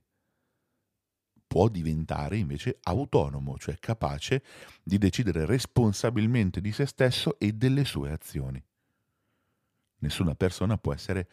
Può 1.47 1.69
diventare 1.69 2.35
invece 2.35 2.79
autonomo, 2.83 3.57
cioè 3.57 3.79
capace 3.79 4.43
di 4.83 4.97
decidere 4.97 5.45
responsabilmente 5.45 6.59
di 6.59 6.73
se 6.73 6.85
stesso 6.85 7.39
e 7.39 7.53
delle 7.53 7.85
sue 7.85 8.11
azioni. 8.11 8.61
Nessuna 9.99 10.35
persona 10.35 10.77
può 10.77 10.93
essere 10.93 11.29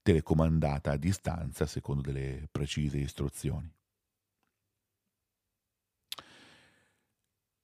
telecomandata 0.00 0.92
a 0.92 0.96
distanza 0.96 1.66
secondo 1.66 2.02
delle 2.02 2.46
precise 2.48 2.98
istruzioni. 2.98 3.68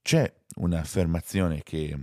C'è 0.02 0.34
un'affermazione 0.56 1.62
che 1.62 1.96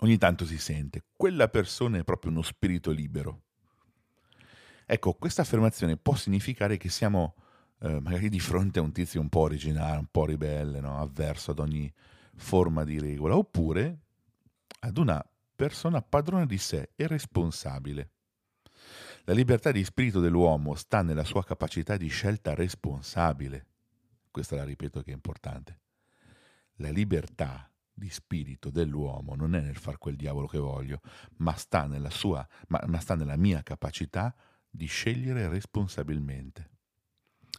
ogni 0.00 0.18
tanto 0.18 0.44
si 0.44 0.58
sente, 0.58 1.04
quella 1.16 1.48
persona 1.48 1.98
è 1.98 2.04
proprio 2.04 2.30
uno 2.30 2.42
spirito 2.42 2.90
libero. 2.90 3.42
Ecco, 4.86 5.14
questa 5.14 5.42
affermazione 5.42 5.96
può 5.96 6.14
significare 6.14 6.76
che 6.76 6.90
siamo 6.90 7.34
eh, 7.80 8.00
magari 8.00 8.28
di 8.28 8.40
fronte 8.40 8.78
a 8.78 8.82
un 8.82 8.92
tizio 8.92 9.20
un 9.20 9.28
po' 9.28 9.40
originale, 9.40 9.98
un 9.98 10.08
po' 10.10 10.26
ribelle, 10.26 10.80
no? 10.80 11.00
avverso 11.00 11.52
ad 11.52 11.58
ogni 11.58 11.92
forma 12.36 12.84
di 12.84 12.98
regola, 12.98 13.36
oppure 13.36 13.98
ad 14.80 14.98
una 14.98 15.24
persona 15.56 16.02
padrona 16.02 16.44
di 16.44 16.58
sé 16.58 16.90
e 16.96 17.06
responsabile. 17.06 18.10
La 19.24 19.32
libertà 19.32 19.72
di 19.72 19.84
spirito 19.84 20.20
dell'uomo 20.20 20.74
sta 20.74 21.00
nella 21.02 21.24
sua 21.24 21.42
capacità 21.44 21.96
di 21.96 22.08
scelta 22.08 22.54
responsabile. 22.54 23.66
Questa 24.30 24.56
la 24.56 24.64
ripeto 24.64 25.02
che 25.02 25.12
è 25.12 25.14
importante. 25.14 25.80
La 26.76 26.90
libertà 26.90 27.70
di 27.94 28.10
spirito 28.10 28.70
dell'uomo 28.70 29.36
non 29.36 29.54
è 29.54 29.60
nel 29.60 29.76
far 29.76 29.98
quel 29.98 30.16
diavolo 30.16 30.46
che 30.46 30.58
voglio, 30.58 31.00
ma 31.36 31.54
sta 31.54 31.86
nella 31.86 32.10
sua, 32.10 32.46
ma, 32.68 32.82
ma 32.86 32.98
sta 32.98 33.14
nella 33.14 33.36
mia 33.36 33.62
capacità 33.62 34.34
di 34.68 34.86
scegliere 34.86 35.48
responsabilmente. 35.48 36.70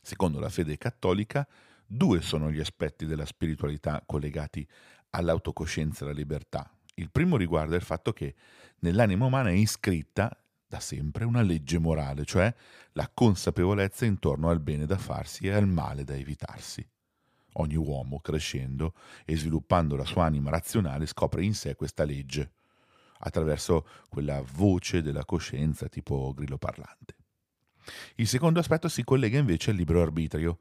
Secondo 0.01 0.39
la 0.39 0.50
fede 0.50 0.77
cattolica, 0.77 1.48
due 1.86 2.22
sono 2.22 2.51
gli 2.51 2.60
aspetti 2.60 3.06
della 3.06 3.25
spiritualità 3.25 4.04
collegati 4.06 4.68
all'autocoscienza 5.12 6.04
e 6.04 6.08
alla 6.08 6.18
libertà. 6.18 6.70
Il 6.96 7.10
primo 7.10 7.38
riguarda 7.38 7.75
il 7.75 7.82
fatto 7.82 8.12
che 8.13 8.36
nell'anima 8.80 9.25
umana 9.25 9.50
è 9.50 9.54
iscritta 9.54 10.38
da 10.68 10.80
sempre 10.80 11.24
una 11.24 11.42
legge 11.42 11.80
morale, 11.80 12.25
cioè 12.25 12.54
la 12.94 13.10
consapevolezza 13.13 14.06
intorno 14.06 14.50
al 14.50 14.60
bene 14.60 14.86
da 14.86 14.98
farsi 14.98 15.48
e 15.48 15.51
al 15.51 15.68
male 15.68 16.04
da 16.04 16.15
evitarsi. 16.15 16.86
Ogni 17.57 17.75
uomo, 17.75 18.19
crescendo 18.19 18.93
e 19.25 19.35
sviluppando 19.38 19.95
la 19.95 20.05
sua 20.05 20.25
anima 20.25 20.50
razionale, 20.50 21.05
scopre 21.05 21.43
in 21.43 21.53
sé 21.53 21.75
questa 21.75 22.03
legge, 22.03 22.51
attraverso 23.19 23.88
quella 24.09 24.43
voce 24.53 25.01
della 25.01 25.25
coscienza 25.25 25.88
tipo 25.88 26.33
grillo 26.33 26.57
parlante. 26.57 27.15
Il 28.15 28.27
secondo 28.27 28.59
aspetto 28.59 28.89
si 28.89 29.03
collega 29.03 29.38
invece 29.38 29.71
al 29.71 29.77
libero 29.77 30.01
arbitrio. 30.01 30.59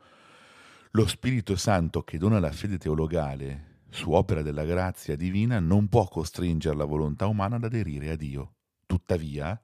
Lo 0.92 1.06
Spirito 1.06 1.56
Santo 1.56 2.02
che 2.02 2.18
dona 2.18 2.38
la 2.38 2.52
fede 2.52 2.78
teologale 2.78 3.72
su 3.94 4.10
opera 4.10 4.42
della 4.42 4.64
grazia 4.64 5.14
divina, 5.14 5.60
non 5.60 5.88
può 5.88 6.08
costringere 6.08 6.74
la 6.74 6.84
volontà 6.84 7.26
umana 7.26 7.56
ad 7.56 7.64
aderire 7.64 8.10
a 8.10 8.16
Dio. 8.16 8.54
Tuttavia, 8.86 9.60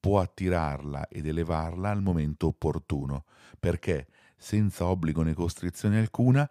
può 0.00 0.18
attirarla 0.18 1.06
ed 1.06 1.26
elevarla 1.28 1.90
al 1.90 2.02
momento 2.02 2.48
opportuno, 2.48 3.24
perché, 3.60 4.08
senza 4.36 4.86
obbligo 4.86 5.22
né 5.22 5.34
costrizione 5.34 5.98
alcuna, 5.98 6.48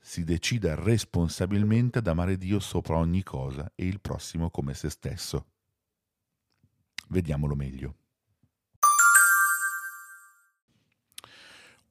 si 0.00 0.24
decida 0.24 0.74
responsabilmente 0.74 1.98
ad 1.98 2.06
amare 2.06 2.36
Dio 2.36 2.60
sopra 2.60 2.96
ogni 2.96 3.22
cosa 3.22 3.70
e 3.74 3.86
il 3.86 4.00
prossimo 4.00 4.50
come 4.50 4.74
se 4.74 4.90
stesso. 4.90 5.46
Vediamolo 7.08 7.54
meglio. 7.54 7.94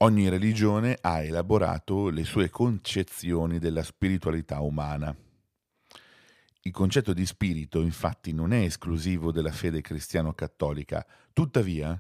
Ogni 0.02 0.30
religione 0.30 0.98
ha 1.02 1.24
elaborato 1.24 2.10
le 2.10 2.24
sue 2.24 2.52
concezioni 2.52 3.58
della 3.58 3.82
spiritualità 3.82 4.60
umana. 4.62 5.16
Il 6.62 6.72
concetto 6.72 7.14
di 7.14 7.26
spirito 7.26 7.82
infatti 7.82 8.32
non 8.32 8.54
è 8.54 8.60
esclusivo 8.60 9.32
della 9.32 9.52
fede 9.52 9.82
cristiano-cattolica, 9.82 11.04
tuttavia 11.34 12.00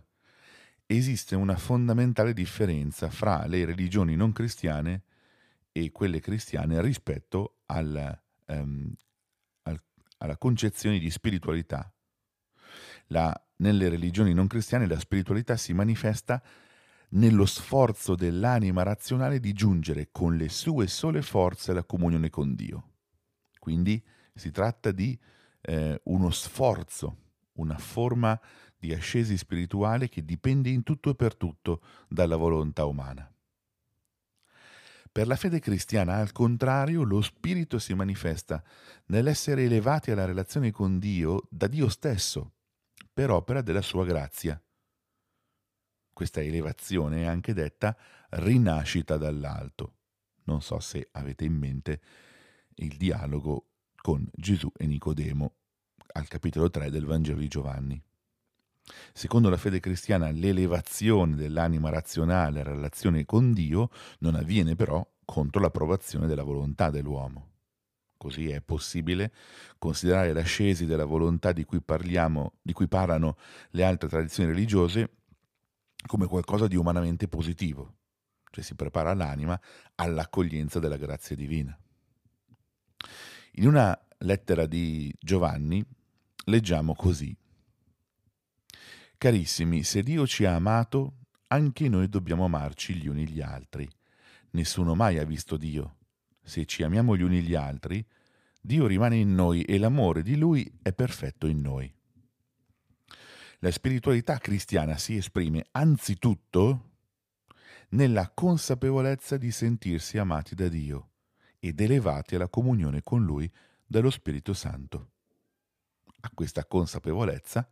esiste 0.88 1.36
una 1.36 1.58
fondamentale 1.58 2.34
differenza 2.34 3.10
fra 3.10 3.46
le 3.46 3.65
religioni 3.65 4.15
non 4.15 4.32
cristiane 4.32 5.03
e 5.72 5.91
quelle 5.91 6.22
cristiane 6.22 6.82
rispetto 6.82 7.58
al, 7.67 8.20
um, 8.46 8.94
al, 9.64 9.81
alla 10.18 10.38
concezione 10.38 10.98
di 10.98 11.09
spiritualità. 11.09 11.92
La, 13.07 13.33
nelle 13.57 13.90
religioni 13.90 14.33
non 14.33 14.48
cristiane 14.48 14.88
la 14.88 15.00
spiritualità 15.00 15.57
si 15.57 15.74
manifesta 15.74 16.42
nello 17.09 17.46
sforzo 17.46 18.16
dell'anima 18.16 18.83
razionale 18.83 19.40
di 19.40 19.53
giungere 19.53 20.09
con 20.11 20.35
le 20.35 20.50
sue 20.50 20.88
sole 20.88 21.22
forze 21.22 21.72
alla 21.72 21.83
comunione 21.83 22.29
con 22.29 22.55
Dio. 22.55 22.92
Quindi 23.59 24.03
si 24.33 24.51
tratta 24.51 24.92
di 24.92 25.18
eh, 25.61 26.00
uno 26.05 26.31
sforzo, 26.31 27.18
una 27.53 27.77
forma 27.77 28.40
di 28.77 28.94
ascesi 28.94 29.37
spirituale 29.37 30.09
che 30.09 30.24
dipende 30.24 30.70
in 30.70 30.83
tutto 30.83 31.09
e 31.09 31.16
per 31.16 31.35
tutto 31.35 31.81
dalla 32.07 32.35
volontà 32.35 32.85
umana. 32.85 33.31
Per 35.11 35.25
la 35.25 35.35
fede 35.35 35.59
cristiana, 35.59 36.18
al 36.18 36.31
contrario, 36.31 37.03
lo 37.03 37.22
spirito 37.22 37.79
si 37.79 37.94
manifesta 37.96 38.63
nell'essere 39.07 39.63
elevati 39.63 40.11
alla 40.11 40.25
relazione 40.25 40.72
con 40.72 41.00
Dio 41.00 41.48
da 41.50 41.68
Dio 41.68 41.90
stesso, 41.90 42.51
per 43.11 43.31
opera 43.31 43.61
della 43.61 43.81
sua 43.81 44.05
grazia 44.05 44.61
questa 46.18 46.42
elevazione 46.42 47.22
è 47.22 47.25
anche 47.25 47.53
detta 47.53 47.96
rinascita 48.29 49.18
dall'alto. 49.18 49.98
Non 50.46 50.63
so 50.63 50.79
se 50.79 51.09
avete 51.11 51.46
in 51.46 51.53
mente 51.53 52.01
il 52.77 52.98
dialogo 52.98 53.68
con 53.96 54.27
Gesù 54.33 54.72
e 54.75 54.87
Nicodemo 54.87 55.57
al 56.13 56.27
capitolo 56.27 56.72
3 56.72 56.90
del 56.90 57.05
Vangelo 57.05 57.37
di 57.37 57.48
Giovanni. 57.48 58.03
Secondo 59.13 59.50
la 59.50 59.57
fede 59.57 59.79
cristiana 59.79 60.31
l'elevazione 60.31 61.35
dell'anima 61.35 61.89
razionale 61.89 62.61
a 62.61 62.63
relazione 62.63 63.25
con 63.25 63.53
Dio 63.53 63.89
non 64.19 64.35
avviene 64.35 64.75
però 64.75 65.05
contro 65.25 65.61
l'approvazione 65.61 66.27
della 66.27 66.43
volontà 66.43 66.89
dell'uomo. 66.89 67.51
Così 68.17 68.50
è 68.50 68.61
possibile 68.61 69.31
considerare 69.77 70.33
l'ascesi 70.33 70.85
della 70.85 71.05
volontà 71.05 71.51
di 71.51 71.63
cui, 71.65 71.81
parliamo, 71.81 72.53
di 72.61 72.73
cui 72.73 72.87
parlano 72.87 73.37
le 73.71 73.83
altre 73.83 74.09
tradizioni 74.09 74.50
religiose 74.50 75.11
come 76.07 76.25
qualcosa 76.25 76.67
di 76.67 76.75
umanamente 76.75 77.27
positivo, 77.27 77.95
cioè 78.50 78.63
si 78.63 78.73
prepara 78.75 79.13
l'anima 79.13 79.59
all'accoglienza 79.95 80.79
della 80.79 80.97
grazia 80.97 81.35
divina. 81.35 81.77
In 83.53 83.67
una 83.67 84.00
lettera 84.19 84.65
di 84.65 85.13
Giovanni 85.19 85.85
leggiamo 86.45 86.95
così. 86.95 87.35
Carissimi, 89.20 89.84
se 89.84 90.03
Dio 90.03 90.27
ci 90.27 90.46
ha 90.46 90.53
amato, 90.53 91.25
anche 91.48 91.90
noi 91.90 92.08
dobbiamo 92.08 92.46
amarci 92.46 92.94
gli 92.94 93.08
uni 93.08 93.27
gli 93.27 93.42
altri. 93.42 93.90
Nessuno 94.51 94.94
mai 94.94 95.18
ha 95.18 95.25
visto 95.25 95.58
Dio. 95.58 95.96
Se 96.44 96.66
ci 96.66 96.84
amiamo 96.84 97.18
gli 97.18 97.24
uni 97.24 97.42
gli 97.42 97.56
altri, 97.56 98.06
Dio 98.62 98.86
rimane 98.86 99.18
in 99.18 99.34
noi 99.34 99.64
e 99.64 99.80
l'amore 99.80 100.22
di 100.22 100.38
Lui 100.38 100.72
è 100.84 100.94
perfetto 100.94 101.48
in 101.48 101.62
noi. 101.62 101.92
La 103.60 103.72
spiritualità 103.72 104.38
cristiana 104.38 105.00
si 105.00 105.18
esprime 105.18 105.66
anzitutto 105.72 106.92
nella 107.90 108.30
consapevolezza 108.30 109.38
di 109.38 109.50
sentirsi 109.50 110.20
amati 110.20 110.53
da 110.53 110.68
Dio 110.68 111.10
ed 111.58 111.82
elevati 111.82 112.36
alla 112.36 112.50
comunione 112.50 113.01
con 113.01 113.25
Lui 113.25 113.51
dallo 113.84 114.12
Spirito 114.12 114.53
Santo. 114.53 115.10
A 116.20 116.30
questa 116.36 116.66
consapevolezza 116.66 117.68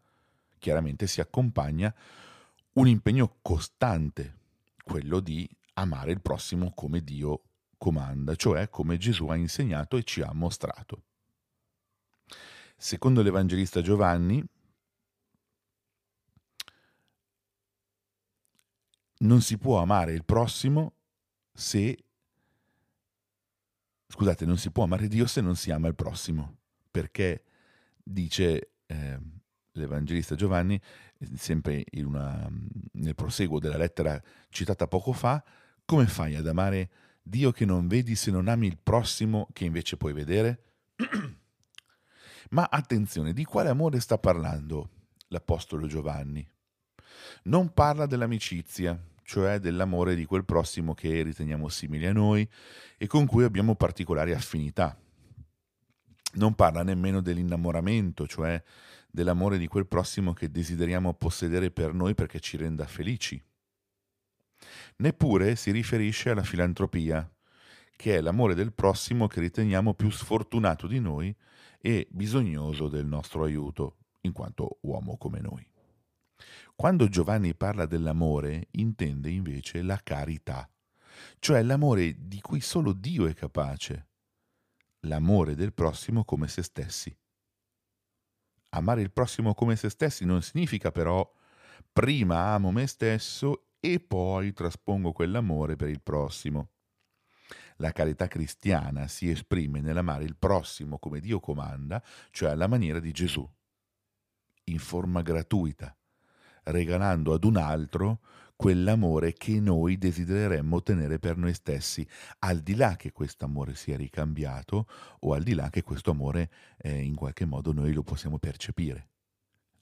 chiaramente 0.66 1.06
si 1.06 1.22
accompagna 1.22 1.94
un 2.74 2.88
impegno 2.88 3.38
costante, 3.44 4.40
quello 4.84 5.20
di 5.20 5.48
amare 5.74 6.12
il 6.12 6.22
prossimo 6.22 6.72
come 6.74 7.04
Dio 7.04 7.44
comanda, 7.78 8.34
cioè 8.36 8.68
come 8.72 8.98
Gesù 8.98 9.28
ha 9.28 9.36
insegnato 9.36 9.96
e 9.96 10.04
ci 10.04 10.22
ha 10.22 10.34
mostrato. 10.34 11.04
Secondo 12.76 13.22
l'Evangelista 13.22 13.82
Giovanni, 13.82 14.44
non 19.20 19.42
si 19.42 19.60
può 19.60 19.80
amare 19.80 20.14
il 20.14 20.26
prossimo 20.26 20.96
se 21.54 21.96
scusate, 24.08 24.46
non 24.46 24.58
si 24.58 24.72
può 24.72 24.84
amare 24.86 25.08
Dio 25.08 25.28
se 25.28 25.42
non 25.42 25.56
si 25.56 25.70
ama 25.70 25.88
il 25.90 25.96
prossimo, 25.96 26.58
perché 26.90 27.44
dice 28.02 28.72
eh, 28.88 29.35
l'Evangelista 29.76 30.36
Giovanni, 30.36 30.80
sempre 31.36 31.84
una, 31.94 32.50
nel 32.94 33.16
proseguo 33.16 33.60
della 33.60 33.78
lettera 33.78 34.22
citata 34.50 34.88
poco 34.88 35.14
fa, 35.14 35.44
come 35.86 36.08
fai 36.08 36.36
ad 36.36 36.48
amare 36.48 36.90
Dio 37.28 37.52
che 37.52 37.66
non 37.66 37.88
vedi 37.88 38.16
se 38.16 38.30
non 38.30 38.48
ami 38.48 38.68
il 38.68 38.78
prossimo 38.78 39.48
che 39.52 39.66
invece 39.66 39.98
puoi 39.98 40.14
vedere? 40.14 40.64
Ma 42.52 42.68
attenzione, 42.70 43.34
di 43.34 43.44
quale 43.44 43.70
amore 43.70 44.00
sta 44.00 44.20
parlando 44.20 44.90
l'Apostolo 45.30 45.88
Giovanni? 45.88 46.48
Non 47.46 47.74
parla 47.74 48.06
dell'amicizia, 48.06 49.00
cioè 49.24 49.58
dell'amore 49.58 50.14
di 50.14 50.26
quel 50.26 50.46
prossimo 50.46 50.94
che 50.94 51.24
riteniamo 51.24 51.68
simile 51.68 52.10
a 52.10 52.14
noi 52.14 52.48
e 52.96 53.08
con 53.08 53.26
cui 53.26 53.44
abbiamo 53.44 53.74
particolari 53.74 54.32
affinità. 54.32 54.96
Non 56.34 56.54
parla 56.54 56.84
nemmeno 56.84 57.22
dell'innamoramento, 57.22 58.28
cioè 58.28 58.62
dell'amore 59.16 59.58
di 59.58 59.66
quel 59.66 59.88
prossimo 59.88 60.34
che 60.34 60.52
desideriamo 60.52 61.14
possedere 61.14 61.72
per 61.72 61.94
noi 61.94 62.14
perché 62.14 62.40
ci 62.42 62.58
renda 62.58 62.86
felici. 62.86 63.42
Neppure 64.98 65.56
si 65.56 65.72
riferisce 65.72 66.30
alla 66.30 66.44
filantropia, 66.44 67.28
che 67.96 68.18
è 68.18 68.22
l'amore 68.22 68.54
del 68.54 68.74
prossimo 68.74 69.28
che 69.28 69.40
riteniamo 69.40 69.94
più 69.94 70.12
sfortunato 70.12 70.86
di 70.86 71.00
noi 71.00 71.34
e 71.80 72.08
bisognoso 72.12 72.90
del 72.90 73.06
nostro 73.06 73.44
aiuto, 73.46 73.98
in 74.22 74.34
quanto 74.34 74.80
uomo 74.82 75.18
come 75.18 75.40
noi. 75.40 75.66
Quando 76.76 77.08
Giovanni 77.08 77.56
parla 77.56 77.86
dell'amore, 77.86 78.68
intende 78.72 79.30
invece 79.30 79.82
la 79.82 80.00
carità, 80.04 80.70
cioè 81.40 81.64
l'amore 81.64 82.16
di 82.28 82.42
cui 82.42 82.60
solo 82.60 82.92
Dio 82.92 83.28
è 83.28 83.34
capace, 83.34 84.08
l'amore 85.02 85.56
del 85.56 85.74
prossimo 85.74 86.26
come 86.26 86.50
se 86.50 86.64
stessi. 86.64 87.18
Amare 88.76 89.02
il 89.02 89.12
prossimo 89.12 89.54
come 89.54 89.78
se 89.78 89.90
stessi 89.90 90.26
non 90.26 90.42
significa 90.42 90.92
però 90.92 91.30
prima 91.94 92.54
amo 92.54 92.72
me 92.72 92.88
stesso 92.88 93.68
e 93.80 94.02
poi 94.02 94.52
traspongo 94.52 95.14
quell'amore 95.14 95.78
per 95.78 95.88
il 95.88 96.02
prossimo. 96.02 96.72
La 97.78 97.94
carità 97.94 98.28
cristiana 98.28 99.08
si 99.08 99.30
esprime 99.30 99.80
nell'amare 99.80 100.26
il 100.26 100.36
prossimo 100.36 101.00
come 101.00 101.22
Dio 101.22 101.40
comanda, 101.40 102.04
cioè 102.32 102.50
alla 102.50 102.68
maniera 102.68 103.00
di 103.00 103.14
Gesù, 103.14 103.50
in 104.66 104.80
forma 104.80 105.22
gratuita, 105.22 105.96
regalando 106.64 107.34
ad 107.34 107.46
un 107.46 107.56
altro 107.56 108.20
quell'amore 108.56 109.34
che 109.34 109.60
noi 109.60 109.98
desidereremmo 109.98 110.78
ottenere 110.78 111.20
per 111.20 111.38
noi 111.38 111.54
stessi, 111.54 112.08
al 112.40 112.60
di 112.60 112.76
là 112.76 112.96
che 112.96 113.12
questo 113.12 113.46
amore 113.46 113.76
sia 113.76 113.98
ricambiato 113.98 114.88
o 115.20 115.34
al 115.34 115.44
di 115.44 115.54
là 115.54 115.70
che 115.70 115.84
questo 115.84 116.12
amore 116.12 116.50
eh, 116.78 117.02
in 117.02 117.16
qualche 117.16 117.46
modo 117.46 117.74
noi 117.74 117.94
lo 117.94 118.04
possiamo 118.04 118.40
percepire. 118.40 119.10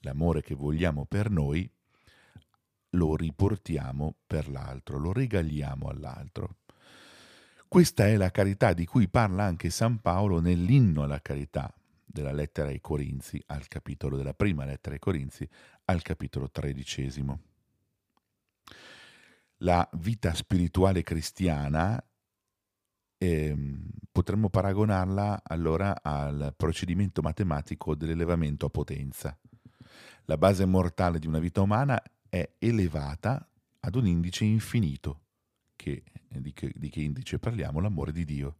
L'amore 0.00 0.42
che 0.42 0.54
vogliamo 0.54 1.06
per 1.06 1.30
noi 1.30 1.70
lo 2.90 3.16
riportiamo 3.16 4.16
per 4.26 4.48
l'altro, 4.48 4.98
lo 4.98 5.12
regaliamo 5.12 5.88
all'altro. 5.88 6.56
Questa 7.66 8.06
è 8.06 8.16
la 8.16 8.30
carità 8.30 8.72
di 8.72 8.86
cui 8.86 9.08
parla 9.08 9.44
anche 9.44 9.70
San 9.70 10.00
Paolo 10.00 10.40
nell'inno 10.40 11.02
alla 11.02 11.20
carità 11.20 11.74
della 12.04 12.32
lettera 12.32 12.68
ai 12.68 12.80
Corinzi, 12.80 13.42
al 13.46 13.66
capitolo 13.66 14.16
della 14.16 14.34
prima 14.34 14.64
lettera 14.64 14.94
ai 14.94 15.00
Corinzi, 15.00 15.48
al 15.86 16.02
capitolo 16.02 16.50
tredicesimo. 16.50 17.53
La 19.64 19.88
vita 19.94 20.34
spirituale 20.34 21.02
cristiana 21.02 21.98
eh, 23.16 23.56
potremmo 24.12 24.50
paragonarla 24.50 25.40
allora 25.42 26.02
al 26.02 26.52
procedimento 26.54 27.22
matematico 27.22 27.94
dell'elevamento 27.94 28.66
a 28.66 28.68
potenza. 28.68 29.38
La 30.26 30.36
base 30.36 30.66
mortale 30.66 31.18
di 31.18 31.26
una 31.26 31.38
vita 31.38 31.62
umana 31.62 31.98
è 32.28 32.46
elevata 32.58 33.48
ad 33.80 33.94
un 33.94 34.06
indice 34.06 34.44
infinito, 34.44 35.22
che, 35.76 36.02
di, 36.28 36.52
che, 36.52 36.70
di 36.76 36.90
che 36.90 37.00
indice 37.00 37.38
parliamo? 37.38 37.80
L'amore 37.80 38.12
di 38.12 38.26
Dio. 38.26 38.58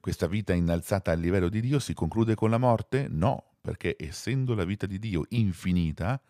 Questa 0.00 0.26
vita 0.26 0.52
innalzata 0.52 1.12
al 1.12 1.20
livello 1.20 1.48
di 1.48 1.60
Dio 1.60 1.78
si 1.78 1.94
conclude 1.94 2.34
con 2.34 2.50
la 2.50 2.58
morte? 2.58 3.06
No, 3.08 3.52
perché 3.60 3.94
essendo 3.96 4.56
la 4.56 4.64
vita 4.64 4.86
di 4.86 4.98
Dio 4.98 5.26
infinita, 5.28 6.20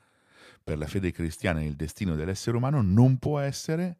per 0.65 0.79
la 0.79 0.87
fede 0.87 1.13
cristiana 1.13 1.63
il 1.63 1.77
destino 1.77 2.15
dell'essere 2.15 2.57
umano 2.57 2.81
non 2.81 3.19
può 3.19 3.39
essere 3.39 3.99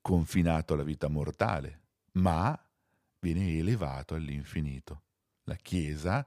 confinato 0.00 0.74
alla 0.74 0.84
vita 0.84 1.08
mortale, 1.08 1.80
ma 2.12 2.56
viene 3.18 3.58
elevato 3.58 4.14
all'infinito. 4.14 5.02
La 5.42 5.56
Chiesa, 5.56 6.26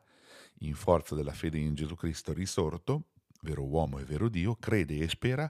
in 0.60 0.76
forza 0.76 1.16
della 1.16 1.32
fede 1.32 1.58
in 1.58 1.74
Gesù 1.74 1.96
Cristo 1.96 2.34
risorto, 2.34 3.12
vero 3.42 3.66
uomo 3.66 4.00
e 4.00 4.04
vero 4.04 4.28
Dio, 4.28 4.56
crede 4.56 4.98
e 4.98 5.08
spera 5.08 5.50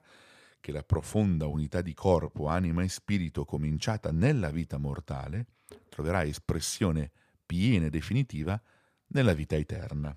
che 0.60 0.71
la 0.71 0.84
profonda 0.84 1.47
unità 1.47 1.82
di 1.82 1.95
corpo, 1.95 2.45
anima 2.45 2.84
e 2.84 2.89
spirito 2.89 3.43
cominciata 3.45 4.12
nella 4.12 4.52
vita 4.52 4.78
mortale 4.78 5.47
troverà 5.89 6.23
espressione 6.23 7.12
piena 7.43 7.88
e 7.88 7.89
definitiva 7.89 8.62
nella 9.08 9.34
vita 9.34 9.56
eterna. 9.56 10.15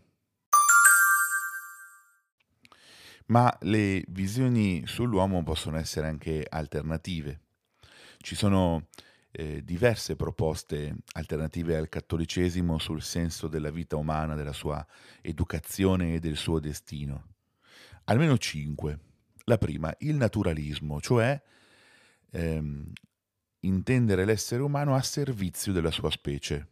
Ma 3.27 3.57
le 3.63 4.05
visioni 4.09 4.83
sull'uomo 4.87 5.43
possono 5.43 5.79
essere 5.79 6.07
anche 6.07 6.47
alternative. 6.49 7.41
Ci 8.19 8.35
sono 8.35 8.89
eh, 9.33 9.65
diverse 9.65 10.15
proposte 10.17 10.95
alternative 11.13 11.77
al 11.77 11.89
cattolicesimo 11.89 12.79
sul 12.79 13.03
senso 13.03 13.49
della 13.49 13.71
vita 13.71 13.97
umana, 13.97 14.35
della 14.35 14.53
sua 14.53 14.87
educazione 15.21 16.15
e 16.15 16.19
del 16.21 16.37
suo 16.37 16.61
destino. 16.61 17.35
Almeno 18.05 18.37
cinque. 18.39 18.99
La 19.45 19.59
prima, 19.59 19.93
il 20.01 20.17
naturalismo, 20.17 21.01
cioè 21.01 21.41
ehm, 22.31 22.93
intendere 23.61 24.25
l'essere 24.25 24.63
umano 24.63 24.95
a 24.95 25.03
servizio 25.03 25.73
della 25.73 25.91
sua 25.91 26.11
specie. 26.11 26.69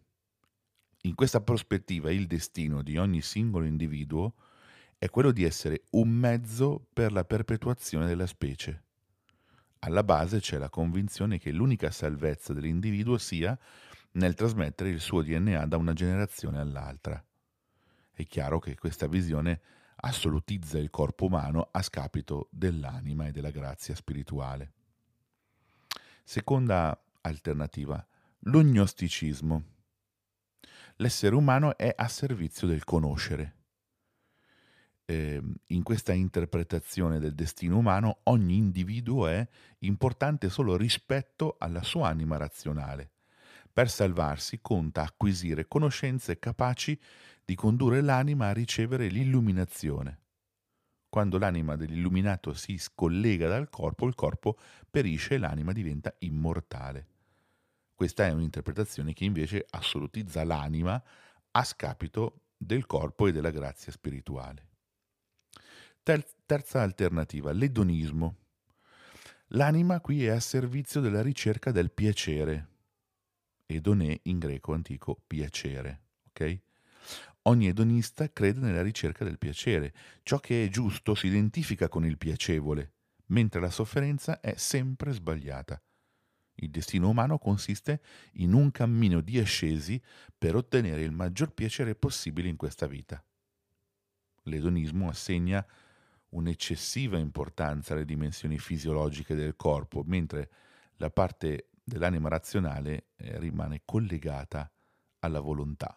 In 1.02 1.14
questa 1.14 1.40
prospettiva 1.40 2.12
il 2.12 2.26
destino 2.26 2.82
di 2.82 2.96
ogni 2.98 3.22
singolo 3.22 3.64
individuo 3.64 4.34
è 5.00 5.08
quello 5.08 5.32
di 5.32 5.44
essere 5.44 5.84
un 5.92 6.10
mezzo 6.10 6.86
per 6.92 7.10
la 7.10 7.24
perpetuazione 7.24 8.06
della 8.06 8.26
specie. 8.26 8.82
Alla 9.78 10.04
base 10.04 10.40
c'è 10.40 10.58
la 10.58 10.68
convinzione 10.68 11.38
che 11.38 11.52
l'unica 11.52 11.90
salvezza 11.90 12.52
dell'individuo 12.52 13.16
sia 13.16 13.58
nel 14.12 14.34
trasmettere 14.34 14.90
il 14.90 15.00
suo 15.00 15.22
DNA 15.22 15.64
da 15.64 15.78
una 15.78 15.94
generazione 15.94 16.58
all'altra. 16.58 17.24
È 18.12 18.22
chiaro 18.24 18.58
che 18.58 18.76
questa 18.76 19.06
visione 19.06 19.62
assolutizza 19.96 20.76
il 20.76 20.90
corpo 20.90 21.24
umano 21.24 21.68
a 21.70 21.80
scapito 21.80 22.48
dell'anima 22.50 23.26
e 23.26 23.30
della 23.30 23.50
grazia 23.50 23.94
spirituale. 23.94 24.72
Seconda 26.22 27.02
alternativa, 27.22 28.06
l'ognosticismo. 28.40 29.64
L'essere 30.96 31.34
umano 31.34 31.78
è 31.78 31.90
a 31.96 32.06
servizio 32.06 32.66
del 32.66 32.84
conoscere. 32.84 33.59
Eh, 35.10 35.42
in 35.66 35.82
questa 35.82 36.12
interpretazione 36.12 37.18
del 37.18 37.34
destino 37.34 37.78
umano 37.78 38.20
ogni 38.24 38.56
individuo 38.56 39.26
è 39.26 39.44
importante 39.80 40.48
solo 40.48 40.76
rispetto 40.76 41.56
alla 41.58 41.82
sua 41.82 42.06
anima 42.06 42.36
razionale. 42.36 43.10
Per 43.72 43.90
salvarsi 43.90 44.60
conta 44.62 45.02
acquisire 45.02 45.66
conoscenze 45.66 46.38
capaci 46.38 46.96
di 47.44 47.56
condurre 47.56 48.02
l'anima 48.02 48.50
a 48.50 48.52
ricevere 48.52 49.08
l'illuminazione. 49.08 50.20
Quando 51.08 51.38
l'anima 51.38 51.74
dell'illuminato 51.74 52.54
si 52.54 52.78
scollega 52.78 53.48
dal 53.48 53.68
corpo, 53.68 54.06
il 54.06 54.14
corpo 54.14 54.56
perisce 54.88 55.34
e 55.34 55.38
l'anima 55.38 55.72
diventa 55.72 56.14
immortale. 56.20 57.06
Questa 57.96 58.26
è 58.26 58.30
un'interpretazione 58.30 59.12
che 59.12 59.24
invece 59.24 59.66
assolutizza 59.70 60.44
l'anima 60.44 61.02
a 61.50 61.64
scapito 61.64 62.42
del 62.56 62.86
corpo 62.86 63.26
e 63.26 63.32
della 63.32 63.50
grazia 63.50 63.90
spirituale. 63.90 64.68
Terza 66.02 66.82
alternativa, 66.82 67.52
l'edonismo. 67.52 68.36
L'anima 69.48 70.00
qui 70.00 70.24
è 70.24 70.30
a 70.30 70.40
servizio 70.40 71.00
della 71.00 71.22
ricerca 71.22 71.72
del 71.72 71.90
piacere. 71.90 72.68
Edonè 73.66 74.20
in 74.24 74.38
greco 74.38 74.72
antico 74.72 75.20
piacere, 75.26 76.00
ok? 76.28 76.58
Ogni 77.42 77.68
edonista 77.68 78.30
crede 78.32 78.60
nella 78.60 78.82
ricerca 78.82 79.24
del 79.24 79.38
piacere. 79.38 79.94
Ciò 80.22 80.38
che 80.38 80.64
è 80.64 80.68
giusto 80.68 81.14
si 81.14 81.28
identifica 81.28 81.88
con 81.88 82.04
il 82.04 82.18
piacevole, 82.18 82.92
mentre 83.26 83.60
la 83.60 83.70
sofferenza 83.70 84.40
è 84.40 84.54
sempre 84.56 85.12
sbagliata. 85.12 85.80
Il 86.56 86.70
destino 86.70 87.08
umano 87.08 87.38
consiste 87.38 88.02
in 88.34 88.52
un 88.52 88.70
cammino 88.70 89.20
di 89.20 89.38
ascesi 89.38 90.00
per 90.36 90.54
ottenere 90.54 91.02
il 91.02 91.12
maggior 91.12 91.52
piacere 91.52 91.94
possibile 91.94 92.48
in 92.48 92.56
questa 92.56 92.86
vita. 92.86 93.24
L'edonismo 94.44 95.08
assegna 95.08 95.66
un'eccessiva 96.30 97.18
importanza 97.18 97.94
alle 97.94 98.04
dimensioni 98.04 98.58
fisiologiche 98.58 99.34
del 99.34 99.56
corpo, 99.56 100.02
mentre 100.04 100.50
la 100.96 101.10
parte 101.10 101.68
dell'anima 101.82 102.28
razionale 102.28 103.06
eh, 103.16 103.38
rimane 103.38 103.82
collegata 103.84 104.70
alla 105.20 105.40
volontà. 105.40 105.96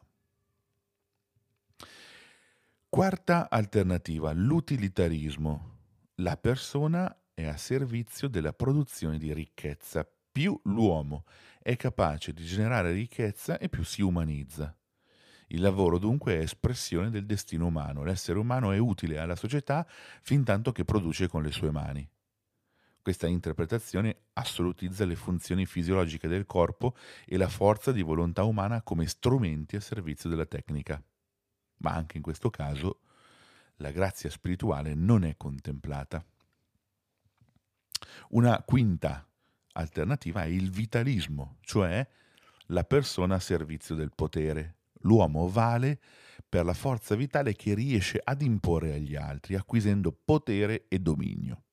Quarta 2.90 3.50
alternativa, 3.50 4.32
l'utilitarismo. 4.34 5.72
La 6.18 6.38
persona 6.38 7.16
è 7.34 7.46
a 7.46 7.58
servizio 7.58 8.28
della 8.28 8.54
produzione 8.54 9.18
di 9.18 9.34
ricchezza. 9.34 10.08
Più 10.32 10.60
l'uomo 10.66 11.26
è 11.60 11.76
capace 11.76 12.34
di 12.34 12.44
generare 12.44 12.92
ricchezza 12.92 13.58
e 13.58 13.70
più 13.70 13.84
si 13.84 14.02
umanizza. 14.02 14.76
Il 15.48 15.62
lavoro 15.62 15.98
dunque 15.98 16.36
è 16.36 16.40
espressione 16.40 17.10
del 17.10 17.26
destino 17.26 17.68
umano. 17.68 18.04
L'essere 18.04 18.40
umano 18.40 18.72
è 18.72 18.78
utile 18.78 19.20
alla 19.20 19.36
società 19.36 19.86
fin 20.22 20.44
tanto 20.44 20.72
che 20.72 20.86
produce 20.86 21.28
con 21.28 21.44
le 21.44 21.52
sue 21.52 21.72
mani. 21.72 22.08
Questa 23.02 23.28
interpretazione 23.28 24.16
assolutizza 24.34 25.06
le 25.06 25.16
funzioni 25.16 25.66
fisiologiche 25.66 26.28
del 26.28 26.46
corpo 26.46 26.96
e 27.26 27.38
la 27.38 27.50
forza 27.50 27.92
di 27.92 28.02
volontà 28.02 28.44
umana 28.44 28.82
come 28.82 29.08
strumenti 29.08 29.76
a 29.76 29.82
servizio 29.82 30.30
della 30.30 30.46
tecnica 30.46 31.04
ma 31.84 31.94
anche 31.94 32.18
in 32.18 32.24
questo 32.24 32.50
caso 32.50 33.00
la 33.78 33.92
grazia 33.92 34.30
spirituale 34.30 34.94
non 34.94 35.24
è 35.24 35.36
contemplata. 35.38 36.24
Una 38.30 38.62
quinta 38.64 39.28
alternativa 39.74 40.44
è 40.44 40.48
il 40.48 40.70
vitalismo, 40.72 41.58
cioè 41.62 42.08
la 42.68 42.84
persona 42.84 43.36
a 43.36 43.40
servizio 43.40 43.96
del 43.96 44.12
potere. 44.14 44.76
L'uomo 45.04 45.48
vale 45.48 46.00
per 46.48 46.66
la 46.66 46.74
forza 46.74 47.16
vitale 47.16 47.56
che 47.56 47.74
riesce 47.74 48.20
ad 48.24 48.42
imporre 48.42 48.94
agli 48.94 49.16
altri, 49.16 49.56
acquisendo 49.56 50.12
potere 50.12 50.86
e 50.88 51.00
dominio. 51.00 51.64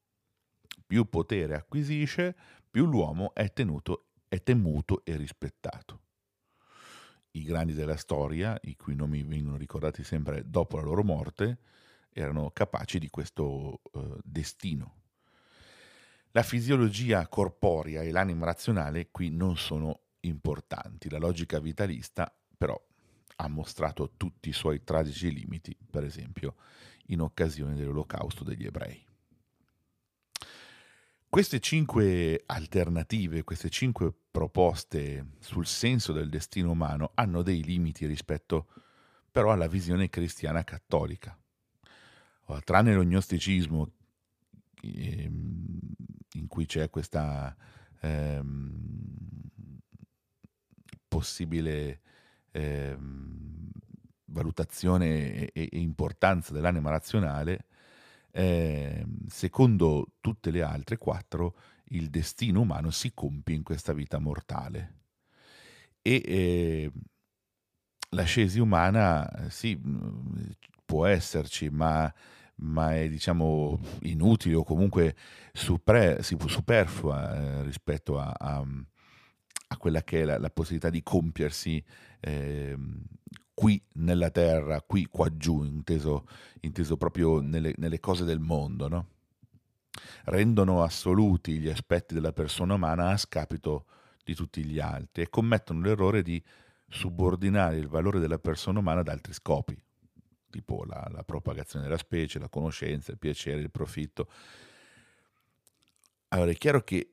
Più 0.87 1.09
potere 1.09 1.55
acquisisce, 1.55 2.35
più 2.71 2.87
l'uomo 2.87 3.35
è, 3.35 3.53
tenuto, 3.53 4.07
è 4.27 4.43
temuto 4.43 5.05
e 5.05 5.16
rispettato. 5.16 6.01
I 7.33 7.45
grandi 7.45 7.75
della 7.75 7.97
storia, 7.97 8.59
i 8.62 8.75
cui 8.75 8.95
nomi 8.95 9.23
vengono 9.23 9.57
ricordati 9.57 10.03
sempre 10.03 10.49
dopo 10.49 10.77
la 10.77 10.83
loro 10.83 11.05
morte, 11.05 11.59
erano 12.12 12.51
capaci 12.51 12.99
di 12.99 13.09
questo 13.09 13.81
uh, 13.93 14.19
destino. 14.25 14.95
La 16.33 16.43
fisiologia 16.43 17.27
corporea 17.29 18.03
e 18.03 18.11
l'anima 18.11 18.47
razionale 18.47 19.11
qui 19.11 19.31
non 19.31 19.57
sono 19.57 20.01
importanti. 20.21 21.09
La 21.09 21.19
logica 21.19 21.61
vitalista 21.61 22.33
però 22.57 22.81
ha 23.42 23.48
mostrato 23.48 24.12
tutti 24.16 24.50
i 24.50 24.53
suoi 24.53 24.85
tragici 24.85 25.33
limiti, 25.33 25.74
per 25.90 26.05
esempio 26.05 26.57
in 27.07 27.20
occasione 27.22 27.74
dell'olocausto 27.74 28.44
degli 28.44 28.66
ebrei. 28.66 29.03
Queste 31.29 31.59
cinque 31.61 32.42
alternative, 32.46 33.42
queste 33.42 33.70
cinque 33.70 34.12
proposte 34.31 35.33
sul 35.38 35.66
senso 35.66 36.12
del 36.12 36.29
destino 36.29 36.72
umano 36.72 37.12
hanno 37.14 37.42
dei 37.42 37.62
limiti 37.62 38.05
rispetto 38.05 38.66
però 39.31 39.53
alla 39.53 39.68
visione 39.68 40.09
cristiana 40.09 40.62
cattolica. 40.62 41.37
Tranne 42.64 42.94
lo 42.94 43.05
gnosticismo, 43.05 43.92
ehm, 44.83 45.79
in 46.33 46.46
cui 46.48 46.66
c'è 46.66 46.90
questa 46.90 47.57
ehm, 48.00 49.14
possibile 51.07 52.00
ehm, 52.53 53.71
valutazione 54.27 55.47
e, 55.47 55.69
e, 55.73 55.79
importanza 55.79 56.53
dell'anima 56.53 56.91
razionale, 56.91 57.67
eh, 58.33 59.05
secondo 59.29 60.13
tutte 60.21 60.51
le 60.51 60.63
altre 60.63 60.97
quattro, 60.97 61.57
il 61.93 62.09
destino 62.11 62.61
umano 62.61 62.91
si 62.91 63.13
compie 63.15 63.57
in 63.57 63.63
questa 63.63 63.93
vita 63.93 64.19
mortale. 64.19 64.99
E 66.03 66.23
eh, 66.25 66.93
l'ascesi 68.11 68.59
umana, 68.61 69.49
sì, 69.49 69.79
può 70.85 71.07
esserci, 71.07 71.69
ma, 71.71 72.13
ma 72.57 72.97
è 72.97 73.09
diciamo 73.09 73.81
inutile 74.03 74.55
o 74.55 74.65
comunque 74.65 75.15
supre, 75.53 76.23
superflua 76.23 77.35
eh, 77.35 77.63
rispetto 77.63 78.19
a, 78.19 78.35
a, 78.37 78.65
a, 79.73 79.77
quella 79.77 80.03
che 80.03 80.23
è 80.23 80.25
la, 80.25 80.39
la 80.39 80.51
possibilità 80.51 80.91
di 80.91 81.03
compiersi 81.03 81.83
eh, 82.21 82.77
qui 83.55 83.83
nella 83.95 84.31
terra, 84.31 84.83
qui 84.83 85.07
qua 85.07 85.35
giù, 85.37 85.63
inteso, 85.63 86.27
inteso 86.61 86.97
proprio 86.97 87.41
nelle, 87.41 87.75
nelle, 87.77 88.01
cose 88.01 88.25
del 88.25 88.41
mondo, 88.41 88.89
no? 88.89 89.07
rendono 90.25 90.83
assoluti 90.83 91.59
gli 91.59 91.69
aspetti 91.69 92.15
della 92.15 92.33
persona 92.33 92.75
umana 92.75 93.11
a 93.11 93.17
scapito 93.17 93.87
di 94.25 94.35
tutti 94.35 94.65
gli 94.65 94.79
altri 94.79 95.23
e 95.23 95.29
commettono 95.29 95.81
l'errore 95.81 96.23
di 96.23 96.43
subordinare 96.89 97.77
il 97.77 97.87
valore 97.87 98.19
della 98.19 98.39
persona 98.39 98.81
umana 98.81 99.01
ad 99.01 99.09
altri 99.09 99.33
scopi, 99.33 99.79
tipo 100.51 100.85
la, 100.85 101.09
la 101.13 101.23
propagazione 101.23 101.85
della 101.85 101.99
specie, 101.99 102.39
la 102.39 102.49
conoscenza, 102.49 103.13
il 103.13 103.19
piacere, 103.19 103.61
il 103.61 103.71
profitto. 103.71 104.29
Allora 106.29 106.51
è 106.51 106.55
chiaro 106.55 106.83
che 106.83 107.13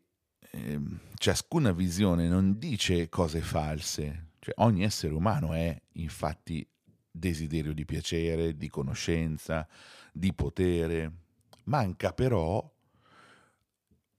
eh, 0.52 0.80
ciascuna 1.16 1.72
visione 1.72 2.28
non 2.28 2.58
dice 2.58 3.10
cose 3.10 3.42
false, 3.42 4.30
cioè, 4.40 4.54
ogni 4.58 4.84
essere 4.84 5.14
umano 5.14 5.54
è 5.54 5.80
infatti 5.94 6.68
desiderio 7.12 7.74
di 7.74 7.86
piacere, 7.86 8.56
di 8.56 8.70
conoscenza, 8.70 9.68
di 10.12 10.34
potere. 10.34 11.12
Manca 11.66 12.14
però 12.14 12.74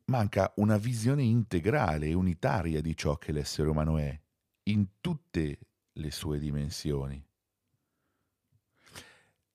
manca 0.07 0.53
una 0.57 0.77
visione 0.77 1.23
integrale 1.23 2.07
e 2.07 2.15
unitaria 2.15 2.81
di 2.81 2.97
ciò 2.97 3.17
che 3.17 3.33
l'essere 3.33 3.69
umano 3.69 3.99
è, 3.99 4.21
in 4.65 5.01
tutte 5.01 5.59
le 5.93 6.11
sue 6.11 6.39
dimensioni. 6.39 7.23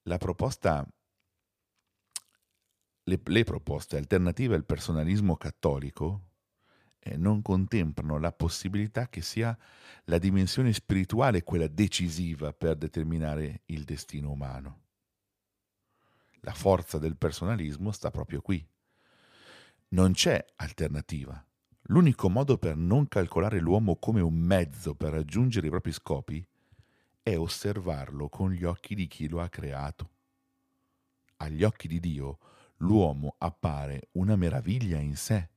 La 0.04 0.18
proposta, 0.18 0.86
le, 3.04 3.22
le 3.24 3.44
proposte 3.44 3.98
alternative 3.98 4.56
al 4.56 4.66
personalismo 4.66 5.38
cattolico 5.38 6.33
non 7.18 7.42
contemplano 7.42 8.18
la 8.18 8.32
possibilità 8.32 9.10
che 9.10 9.22
sia 9.22 9.58
la 10.06 10.18
dimensione 10.18 10.74
spirituale 10.74 11.44
quella 11.44 11.68
decisiva 11.68 12.54
per 12.54 12.76
determinare 12.76 13.62
il 13.66 13.84
destino 13.84 14.32
umano. 14.32 14.82
La 16.42 16.54
forza 16.54 16.98
del 16.98 17.16
personalismo 17.16 17.92
sta 17.92 18.12
proprio 18.12 18.42
qui. 18.42 18.66
Non 19.90 20.14
c'è 20.14 20.44
alternativa. 20.56 21.46
L'unico 21.88 22.30
modo 22.30 22.58
per 22.58 22.76
non 22.76 23.08
calcolare 23.08 23.60
l'uomo 23.60 23.98
come 23.98 24.22
un 24.22 24.34
mezzo 24.34 24.96
per 24.96 25.12
raggiungere 25.12 25.68
i 25.68 25.70
propri 25.70 25.92
scopi 25.92 26.46
è 27.22 27.38
osservarlo 27.38 28.30
con 28.30 28.52
gli 28.52 28.64
occhi 28.64 28.96
di 28.96 29.08
chi 29.08 29.28
lo 29.28 29.42
ha 29.42 29.50
creato. 29.50 30.10
Agli 31.38 31.64
occhi 31.64 31.88
di 31.88 32.00
Dio 32.00 32.40
l'uomo 32.78 33.36
appare 33.38 34.10
una 34.14 34.36
meraviglia 34.36 34.98
in 34.98 35.16
sé 35.16 35.50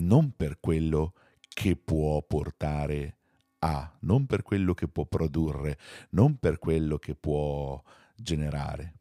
non 0.00 0.34
per 0.36 0.58
quello 0.60 1.14
che 1.48 1.76
può 1.76 2.22
portare 2.22 3.16
a, 3.60 3.96
non 4.00 4.26
per 4.26 4.42
quello 4.42 4.74
che 4.74 4.88
può 4.88 5.04
produrre, 5.04 5.78
non 6.10 6.38
per 6.38 6.58
quello 6.58 6.98
che 6.98 7.14
può 7.14 7.82
generare. 8.14 8.94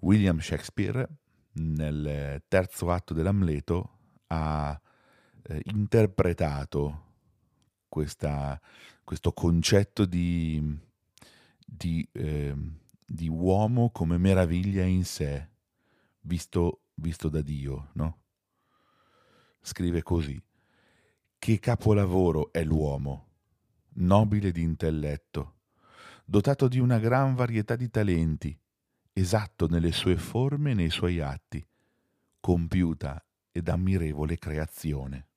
William 0.00 0.38
Shakespeare 0.38 1.08
nel 1.52 2.42
terzo 2.48 2.90
atto 2.90 3.12
dell'Amleto 3.12 3.98
ha 4.28 4.80
eh, 5.42 5.60
interpretato 5.66 7.08
questa, 7.88 8.60
questo 9.04 9.32
concetto 9.32 10.04
di, 10.04 10.78
di, 11.64 12.08
eh, 12.12 12.54
di, 13.04 13.28
uomo 13.28 13.90
come 13.90 14.16
meraviglia 14.16 14.84
in 14.84 15.04
sé, 15.04 15.48
visto, 16.20 16.82
visto 16.94 17.28
da 17.28 17.42
Dio, 17.42 17.88
no? 17.94 18.19
Scrive 19.60 20.02
così. 20.02 20.40
Che 21.38 21.58
capolavoro 21.58 22.52
è 22.52 22.62
l'uomo, 22.64 23.28
nobile 23.94 24.52
di 24.52 24.62
intelletto, 24.62 25.54
dotato 26.24 26.68
di 26.68 26.78
una 26.78 26.98
gran 26.98 27.34
varietà 27.34 27.76
di 27.76 27.88
talenti, 27.88 28.58
esatto 29.12 29.66
nelle 29.66 29.92
sue 29.92 30.16
forme 30.16 30.72
e 30.72 30.74
nei 30.74 30.90
suoi 30.90 31.20
atti, 31.20 31.66
compiuta 32.40 33.24
ed 33.50 33.68
ammirevole 33.68 34.38
creazione. 34.38 35.29